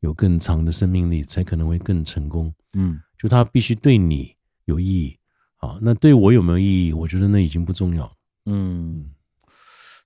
[0.00, 2.52] 有更长的生命力，才可能会更成功。
[2.74, 4.34] 嗯就它必须对你
[4.64, 5.16] 有意义
[5.56, 6.92] 啊，那对我有没有意义？
[6.92, 8.12] 我觉得那已经不重要了。
[8.46, 9.12] 嗯，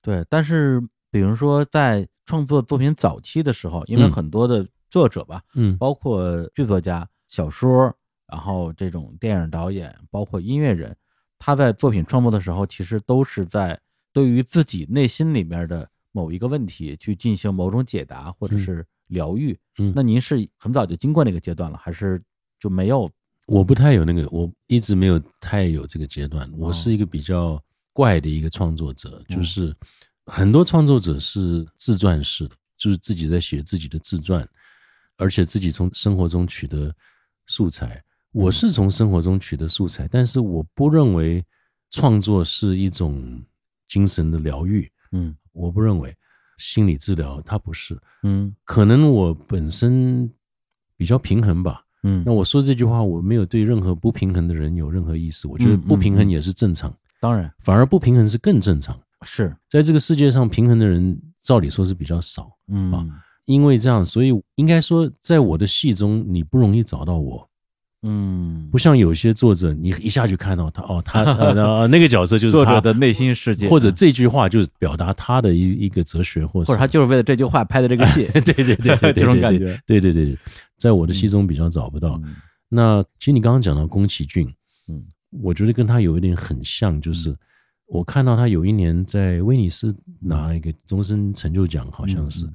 [0.03, 0.25] 对。
[0.29, 7.95] 但是比如说在创作作品早期的时候，因为嗯很多的作者吧，嗯包括剧作家、小说，
[8.27, 10.97] 然后这种电影导演，包括音乐人，
[11.39, 13.81] 他在作品创作的时候，其实都是在
[14.13, 19.59] 对于自己内心里面的某一个问题去进行某种解答或者嗯是疗愈。
[19.79, 22.23] 嗯那您是很早就经过那个阶段了，还是
[22.59, 23.11] 就没有？
[23.47, 26.49] 我不太有那个，我一直没有太有这个阶段。
[26.51, 29.75] 哦我是一个比较怪的一个创作者，嗯就是
[30.27, 34.49] 很多创作者是自传式的，就是自己在写自己的自传，
[35.17, 36.95] 而且自己从生活中取得
[37.47, 38.03] 素材。
[38.33, 41.45] 我是从生活中取得素材，但是我不认为
[41.91, 43.41] 创作是一种
[43.87, 46.17] 精神的疗愈，嗯我不认为
[46.59, 47.99] 心理治疗它不是。
[48.23, 50.31] 嗯可能我本身
[50.97, 55.47] 比较平衡吧，嗯那我说这句话，我没有对任何不平衡的人有任何意思。
[55.49, 58.99] 我觉得不平衡也是正常，当然反而不平衡是更正常。
[59.23, 63.07] 是在这个世界上，平衡的人照理说是比较少，嗯啊
[63.47, 67.47] 因为这样，所以应该说，在我的戏中，你不容易找到我。
[68.05, 68.69] 嗯。
[68.71, 72.65] 不像有些作者，你一下就看到他哦，他 呃呃那个角色就是他。
[72.65, 79.81] 作者的内心世界，或者这句话就是表达他的一一个哲学，或或者他就是为了这句话拍的这个戏， 对对对 这种感觉。
[79.87, 80.27] 对对对。
[80.27, 80.39] 对，
[80.77, 82.21] 在我的戏中比较找不到。
[82.25, 82.37] 嗯。
[82.69, 84.47] 那其实你刚刚讲到宫崎骏，
[84.89, 85.03] 嗯。
[85.43, 87.35] 我觉得跟他有一点很像，就是
[87.87, 92.55] 我看到他有一年在威尼斯拿一个终身成就奖，好像是，嗯。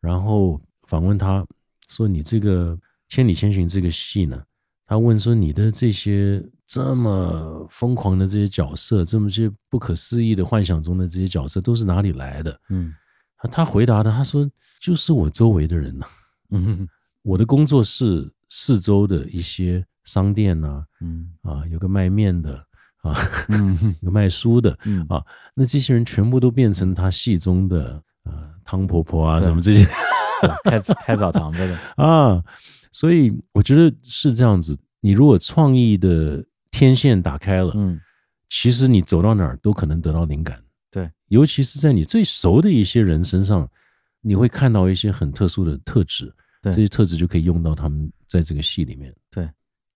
[0.00, 1.44] 然后访问他
[1.88, 2.76] 说：“你这个
[3.08, 4.42] 《千里千寻》这个戏呢？”
[4.86, 12.94] 他问说：“你的这些这么疯狂的这些角色，这么些不可思议的幻想中的这些角色，都是哪里来的嗯？”
[13.36, 14.48] 他他回答的，他说
[14.80, 16.06] ：“就是我周围的人呐、
[16.50, 16.88] 嗯。
[17.22, 21.30] 我的工作室四周的一些商店呐、嗯。
[21.42, 22.64] 啊，有个卖面的
[23.02, 23.12] 啊，
[23.50, 25.04] 嗯 有卖书的嗯。
[25.08, 25.20] 啊，
[25.54, 29.84] 那这些人全部都变成他戏中的啊汤婆婆啊什么这些。
[30.64, 32.42] 开开澡堂子的， 啊，
[32.96, 34.74] 所以我觉得是这样子。
[35.02, 38.00] 你如果创意的天线打开了，嗯
[38.48, 40.58] 其实你走到哪儿都可能得到灵感。
[40.90, 43.68] 对，尤其是在你最熟的一些人身上，
[44.22, 46.32] 你会看到一些很特殊的特质，
[46.62, 49.14] 对这些特质就可以用到他们在这个戏里面。
[49.30, 49.44] 对。《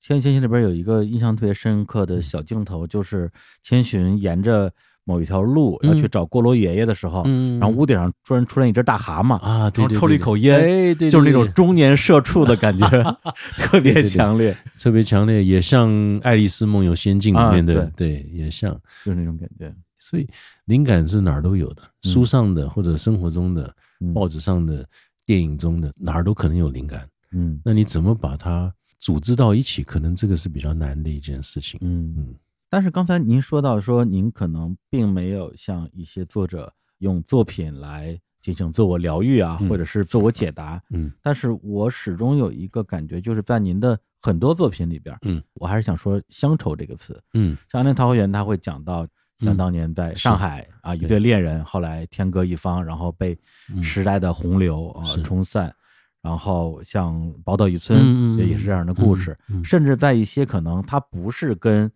[0.02, 3.30] 千与千寻》里边有一个印象特别深刻的小镜头，就是
[3.62, 4.70] 千寻沿着
[5.04, 12.86] 某一条路要去找锅炉爷爷的时候，嗯然后屋顶上突然出现一只大蛤蟆啊，对对然后抽了一对口烟，哎对对就是那种中年社畜的感觉，
[13.58, 15.90] 特别强烈，特别强烈，也像
[16.22, 18.72] 《爱丽丝梦游仙境》里面的，啊对，也像。
[19.04, 19.72] 就是那种感觉。
[19.98, 20.26] 所以
[20.64, 23.70] 灵感是哪儿都有的，嗯书上的或者生活中的、
[24.00, 24.86] 嗯报纸上的、
[25.26, 27.06] 电影中的，哪儿都可能有灵感。
[27.32, 29.82] 嗯那你怎么把它组织到一起？
[29.84, 31.78] 可能这个是比较难的一件事情。
[31.82, 32.34] 嗯嗯
[32.70, 40.80] 但是刚才您说到说，您可能并没有像一些作者用作品来进行自我疗愈啊，嗯或者是自我解答。
[40.90, 41.12] 嗯。
[41.20, 47.20] 但是我始终有一个感觉，就是在您的很多作品里边，嗯，我还是想说“乡愁”这个词。
[47.34, 47.56] 嗯。
[47.68, 49.04] 像《安恋桃花源》，他会讲到，
[49.40, 51.08] 像嗯当年在上海啊，一对。
[51.08, 53.36] 对恋人后来天各一方，然后被
[53.74, 53.82] 嗯。
[53.82, 55.20] 时代的洪流啊是。
[55.22, 55.74] 冲散。
[56.22, 61.90] 然后像《宝岛渔村也也是这样的故事，甚至在一些可能它不是跟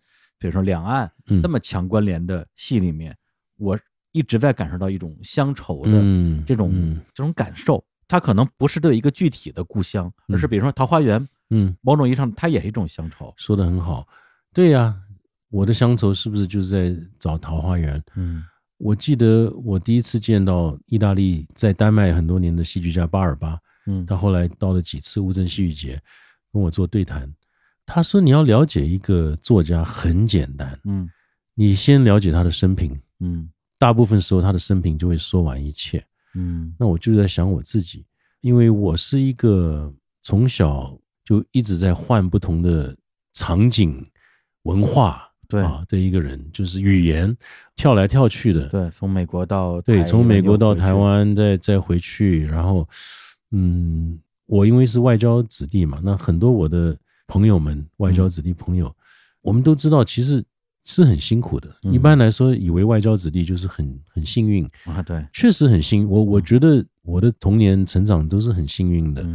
[0.44, 3.16] 比如说两岸嗯那么强关联的戏里面，
[3.56, 3.78] 我
[4.12, 7.82] 一直在感受到一种乡愁的嗯这种、嗯这种感受。
[8.06, 13.32] 它可能不是对一个具体的故乡，而是比如说桃花源，嗯，某种意义上它也是一种乡愁。
[13.38, 14.06] 说的很好。
[14.52, 14.94] 对呀、
[15.48, 18.02] 我的乡愁是不是就是在找桃花源？
[18.16, 18.44] 嗯
[18.76, 25.98] 我记得我第一次见到意大利在丹麦很多年的戏剧家巴尔巴，嗯他后来到了几次乌镇戏剧节
[26.52, 27.32] 跟我做对谈。
[27.86, 31.08] 他说：“你要了解一个作家很简单，嗯。
[31.54, 33.48] 你先了解他的生平，嗯。
[33.78, 36.04] 大部分时候他的生平就会说完一切。
[36.34, 36.74] 嗯。
[36.78, 38.04] 那我就在想我自己，
[38.40, 42.96] 因为我是一个从小就一直在换不同的
[43.32, 44.04] 场景、
[44.62, 45.62] 文化对。
[45.62, 47.36] 啊的一个人，就是语言
[47.76, 48.66] 跳来跳去的。
[48.68, 52.88] 对，从美国到对，从美国到台，湾，再再回去，然后
[53.52, 56.96] 嗯，我因为是外交子弟嘛，那很多我的
[57.26, 58.94] 朋友们，外交子弟朋友，
[59.42, 60.44] 我们都知道，其实
[60.84, 61.74] 是很辛苦的。
[61.82, 66.08] 一般来说，以为外交子弟就是很很幸运啊，对，确实很幸。
[66.08, 69.26] 我我觉得我的童年成长都是很幸运的，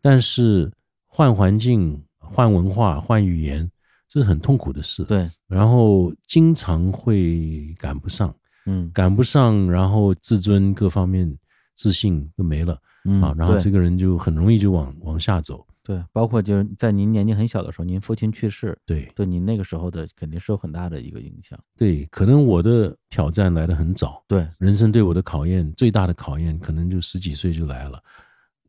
[0.00, 0.70] 但是
[1.06, 3.70] 换环境、换文化、换语言，
[4.08, 5.04] 这是很痛苦的事。
[5.04, 8.34] 对，然后经常会赶不上，
[8.66, 11.36] 嗯，赶不上，然后自尊各方面
[11.74, 12.78] 自信都没了。
[13.22, 15.64] 啊，然后这个人就很容易就往往下走。
[15.88, 21.58] 对，包括就是在您年纪很小的时候，您父亲去世，对，对您那个时候的肯定是有很大的一个影响。
[21.78, 27.98] 对，可能我的挑战来的很早，对，人生对我的考验最大的考验，可能就十几岁就来了。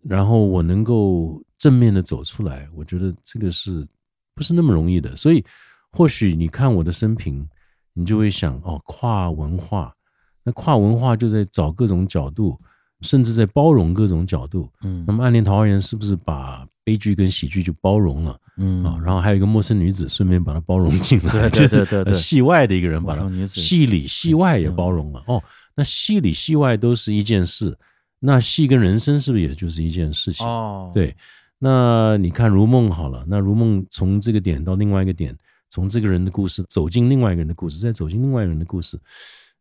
[0.01, 3.85] 然后我能够正面的走出来，我觉得这个是
[4.33, 5.13] 不是那么容易的？
[5.17, 5.43] 所以
[5.91, 7.45] 或许你看我的生平，
[7.91, 9.93] 你就会想，哦，跨文化，
[10.41, 12.57] 那跨文化就在找各种角度。
[13.01, 18.39] 甚至在包容各种角度，嗯，那么《暗恋桃花源》是不是把悲剧跟喜剧就包容了？
[18.57, 25.23] 嗯啊，然后还有一个陌生女子，顺便把它包容进来，对对对对，戏外的一个人把它，戏里戏外也包容了。
[25.27, 25.39] 哦，
[25.75, 27.77] 那戏里戏外都是一件事，
[28.19, 30.47] 那戏跟人生是不是也就是一件事情？
[30.47, 31.15] 哦，对，
[31.59, 35.37] 那你看《如梦》好了，那《如梦》从这个点到另外一个点，
[35.69, 38.99] 从这个人的故事走进另外一个人的故事，再走进另外一个人的故事。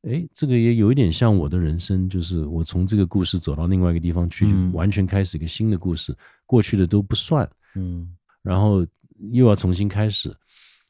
[0.09, 6.16] 哎，这个也有一点像我的人生，就是我从这个故事走到另外一个地方去，完全开始一个新的故事，
[6.49, 8.84] 过去的都不算，嗯，然后
[9.32, 10.34] 又要重新开始。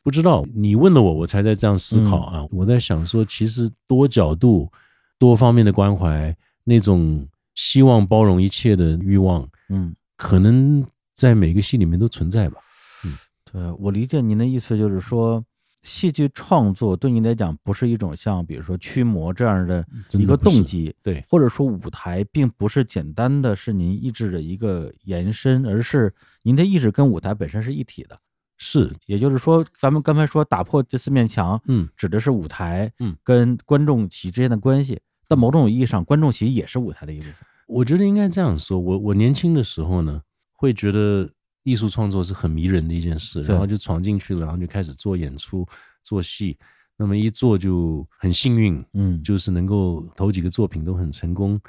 [0.02, 2.46] 不知道你问了我，我才在这样思考啊。
[2.50, 4.70] 我在想说，其实多角度、
[5.18, 12.61] 多方面的关怀，那种希望包容一切的欲望，嗯，可能在每个戏里面都存在吧。
[13.04, 15.44] 嗯，对我理解您的意思就是说。
[15.89, 28.18] 戏剧创作对你来讲不是一种像比如说驱魔这样的一个动机，对，或者说舞台并不是简单的是您意志的一个延伸，而是您的意志跟舞台本身是一体的。
[28.59, 35.01] 是，也就是说，咱们刚才说打破这四面墙，嗯，指的是舞台，嗯，跟观众席之间的关系。
[35.26, 37.34] 但某种意义上，观众席也是舞台的一部分。
[37.66, 38.78] 我觉得应该这样说。
[38.78, 40.20] 我我年轻的时候呢，
[40.53, 41.30] 会觉得。
[41.68, 45.66] 艺术创作是很迷人的一件事，然后就闯进去了，然后就开始做演出、
[46.02, 46.56] 做戏。
[46.96, 51.60] 那么一做就很幸运，嗯，就是能够头几个作品都很成功，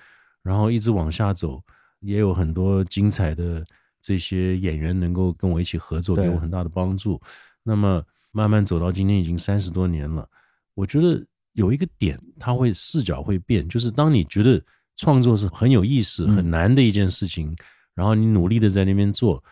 [0.42, 1.62] 然后一直往下走，
[2.00, 3.64] 也有很多精彩的
[4.02, 7.22] 这些演员能够跟我一起合作，给我很大的帮助。
[7.62, 10.26] 那么慢慢走到今天已经三十多年了，
[10.74, 11.22] 我觉得
[11.54, 14.60] 有一个点，它会视角会变，就是当你觉得
[14.96, 17.54] 创作是很有意思、很难的一件事情，
[17.94, 19.44] 然后你努力的在那边做。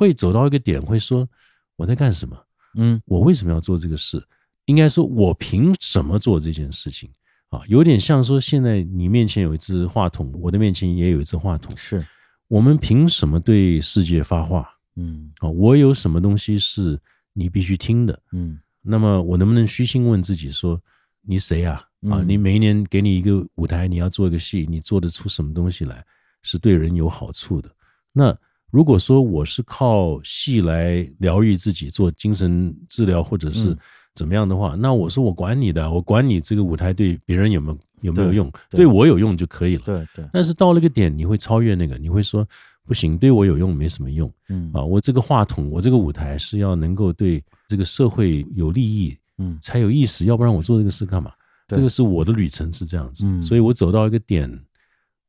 [0.00, 1.28] 会走到一个点，会说
[1.76, 2.34] 我在干什么？
[2.76, 4.18] 嗯，我为什么要做这个事？
[4.64, 7.10] 应该说，我凭什么做这件事情？
[7.50, 12.02] 啊，有点像说，现在你面前有一支话筒，我的面前也有一支话筒，是
[12.48, 14.70] 我们凭什么对世界发话？
[14.96, 16.98] 嗯，啊，我有什么东西是
[17.34, 18.18] 你必须听的？
[18.32, 20.80] 嗯，那么我能不能虚心问自己说，
[21.20, 21.84] 你谁啊？
[22.08, 26.02] 啊，你每一年给你一个舞台，你要做一个戏，你做得出什么东西来
[26.40, 27.70] 是对人有好处的？
[28.14, 28.34] 那。
[28.70, 33.76] 如果说我是靠戏来疗愈自己，做精神治疗或者是
[34.14, 39.82] 怎么样的话，那我说我管你的，我管你这个舞台对别人有没有有没有用，对我有用就可以了。
[39.84, 40.24] 对对。
[40.32, 42.46] 但是到了个点，你会超越那个，你会说
[42.86, 44.32] 不行，对我有用没什么用。
[44.48, 51.32] 嗯啊，我这个话筒，我这个舞台是要能够对这个社会有利益，嗯，才有意思，要不然我做这个事干嘛？
[51.66, 54.48] 这个是我的旅程是这样子，所以我走到一个点，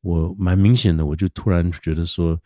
[0.01, 2.39] 我蛮明显的，我就突然觉得说。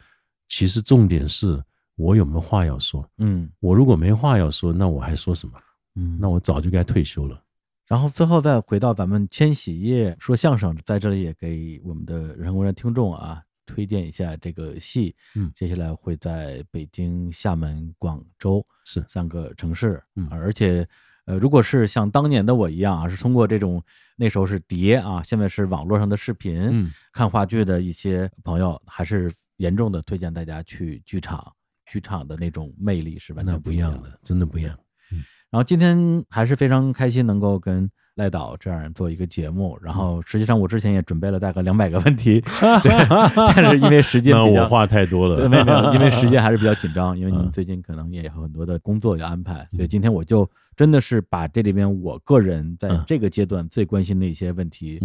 [0.47, 1.61] 其实重点是
[1.95, 3.07] 我有没有话要说。
[3.17, 5.59] 嗯，我如果没话要说，那我还说什么？
[5.95, 7.41] 嗯，那我早就该退休了。
[7.87, 15.15] 然后最后再回到咱们千禧夜说相声，在这里也给我们的人工人听众啊推荐一下这个戏。
[15.35, 20.01] 嗯，接下来会在北京、厦门、广州是三个城市。
[20.15, 20.87] 嗯，而且
[21.25, 23.81] 呃，如果是像当年的我一样啊，是通过这种
[24.15, 29.31] 那时候是碟啊，现在是网络上的视频看话剧的一些朋友，还是。
[29.57, 31.53] 严重的推荐大家去剧场，
[31.85, 34.77] 剧场的那种魅力是完全不一样的，真的不一样。
[35.11, 39.77] 嗯，然后今天还是非常开心能够跟赖导这样做一个节目。
[39.81, 54.99] 然后实际上我之前也准备了大概两百个问题， 但是因为时间比较话太多了，没有没有，因为时间 还是比较紧张，因为您最近可能也有很多的工作要安排，所以今天我就真的是把这里边我个人在这个阶段最关心的一些问题，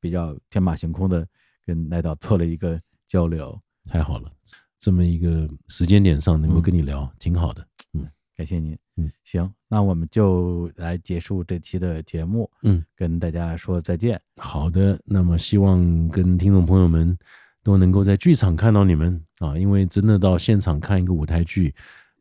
[0.00, 1.26] 比较天马行空的
[1.64, 2.78] 跟赖导做了一个
[3.08, 3.58] 交流。
[3.88, 4.30] 太好了，
[4.78, 7.66] 这么一个时间点上能够跟你聊，挺好的。
[7.94, 8.06] 嗯，
[8.36, 8.76] 感谢您。
[8.96, 12.50] 嗯，行，那我们就来结束这期的节目。
[12.62, 14.20] 嗯，跟大家说再见。
[14.36, 17.16] 好的，那么希望跟听众朋友们
[17.62, 21.74] 都能够在剧场看到你们啊，因为真的到现场看一个舞台剧，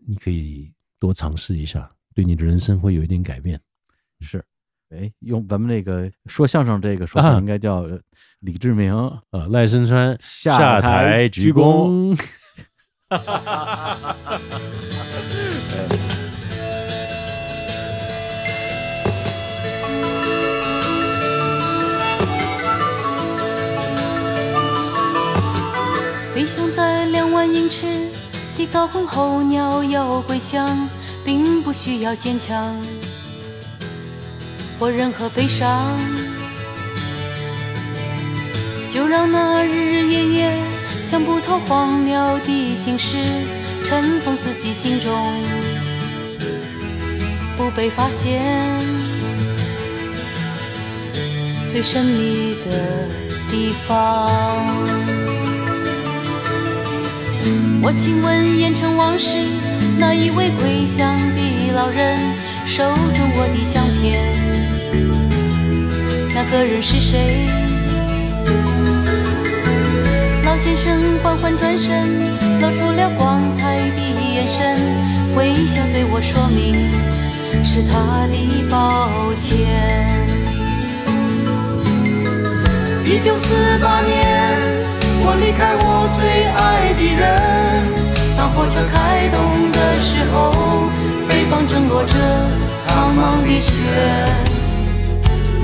[0.06, 3.60] 你可以多尝试一下，对你的人生会有一点改变。
[4.20, 4.44] 是，
[4.92, 7.86] 哎，用咱们那个说相声这个说法，应该叫
[8.42, 8.96] 李志明
[9.32, 12.16] 啊，赖声川下台鞠躬。
[26.34, 27.88] 飞翔在两万英尺
[28.56, 30.88] 的高空候鸟要归乡，
[31.26, 32.76] 并不需要坚强
[34.80, 35.98] 或任何悲伤，
[38.90, 40.58] 就让那日日夜夜
[41.02, 43.18] 想不透荒谬的心事
[43.86, 45.32] 尘封自己心中，
[47.58, 48.42] 不被发现
[51.70, 53.08] 最神秘的
[53.50, 54.30] 地方。
[57.82, 59.38] 我亲吻烟尘往事，
[60.00, 62.18] 那一位归乡的老人，
[62.66, 64.34] 手中我的相片，
[66.36, 67.48] 那个人是谁？
[70.44, 72.30] 老先生缓缓转身，
[72.60, 74.02] 露出了光彩的
[74.34, 74.78] 眼神，
[75.38, 76.92] 微笑对我说明
[77.64, 78.36] 是他的
[78.70, 79.10] 抱
[79.40, 79.50] 歉。
[83.06, 84.76] 一九四八年。
[85.28, 87.26] 我离开我最爱的人，
[88.38, 90.54] 当火车开动的时候，
[91.28, 92.14] 北方正落着
[92.86, 94.45] 苍茫的雪。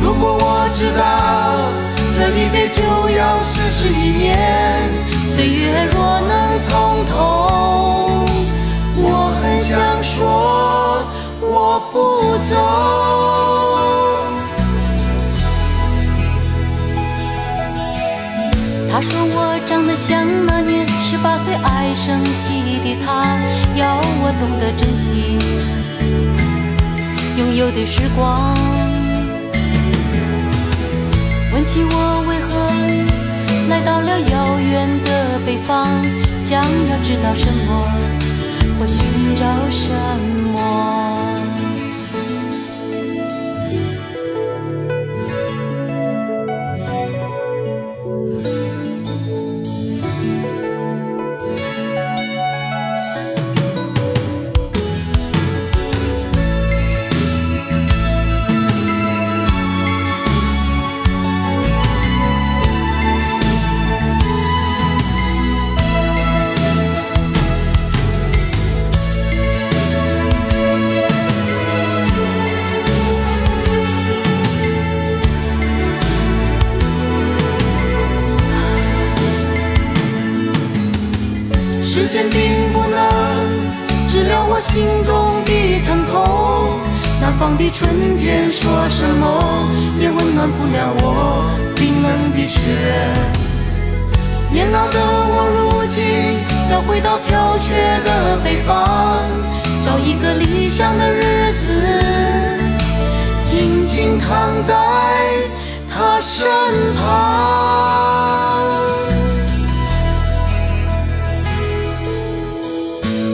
[0.01, 1.69] 如果我知道
[2.17, 2.81] 这一别就
[3.15, 4.89] 要四十一年，
[5.29, 8.25] 岁月若能从头，
[8.97, 11.05] 我很想说
[11.39, 12.53] 我不走。
[18.91, 23.23] 他说我长得像那年十八岁爱生气的他，
[23.75, 25.37] 要我懂得珍惜
[27.37, 28.55] 拥有的时光。
[31.63, 32.49] 想起我为何
[33.69, 35.85] 来到了遥远的北方，
[36.39, 37.83] 想要知道什么
[38.79, 38.97] 或寻
[39.37, 39.91] 找什
[40.55, 41.20] 么。
[87.69, 89.67] 春天说什么
[89.99, 91.45] 也温暖不了我
[91.75, 92.59] 冰冷的雪。
[94.51, 96.01] 年老的我如今
[96.71, 99.21] 要回到飘雪的北方，
[99.85, 101.67] 找一个理想的日子，
[103.43, 104.73] 静静躺在
[105.89, 106.47] 他身
[106.95, 107.01] 旁。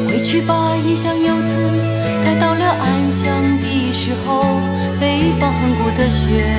[0.07, 1.86] 回去吧，异乡游子，
[4.07, 4.41] 时候。
[5.01, 6.57] 北方恒古的雪，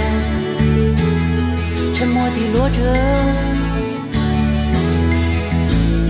[1.94, 2.78] 沉默地落着。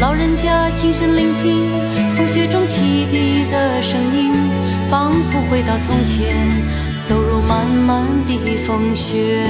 [0.01, 1.71] 老人家轻声聆听
[2.17, 4.33] 风雪中汽笛的声音，
[4.91, 6.37] 仿佛回到从前，
[7.07, 9.47] 走入漫漫的风雪，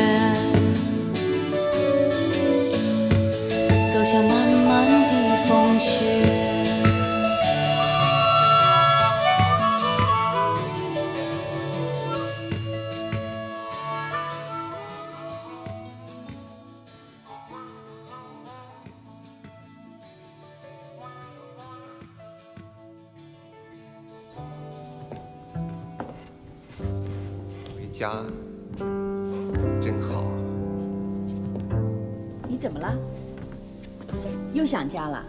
[34.69, 35.25] 想家了？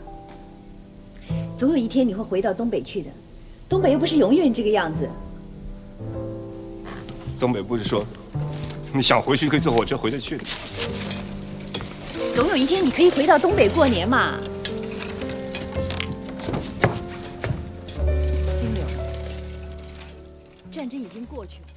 [1.55, 3.09] 总有一天你会回到东北去的。
[3.69, 5.07] 东北又不是永远这个样子。
[7.39, 8.03] 东北不是说
[8.93, 10.43] 你想回去可以坐火车回得去的。
[12.33, 14.37] 总有一天你可以回到东北过年嘛。
[18.59, 18.83] 冰柳，
[20.71, 21.68] 战争已经过去了。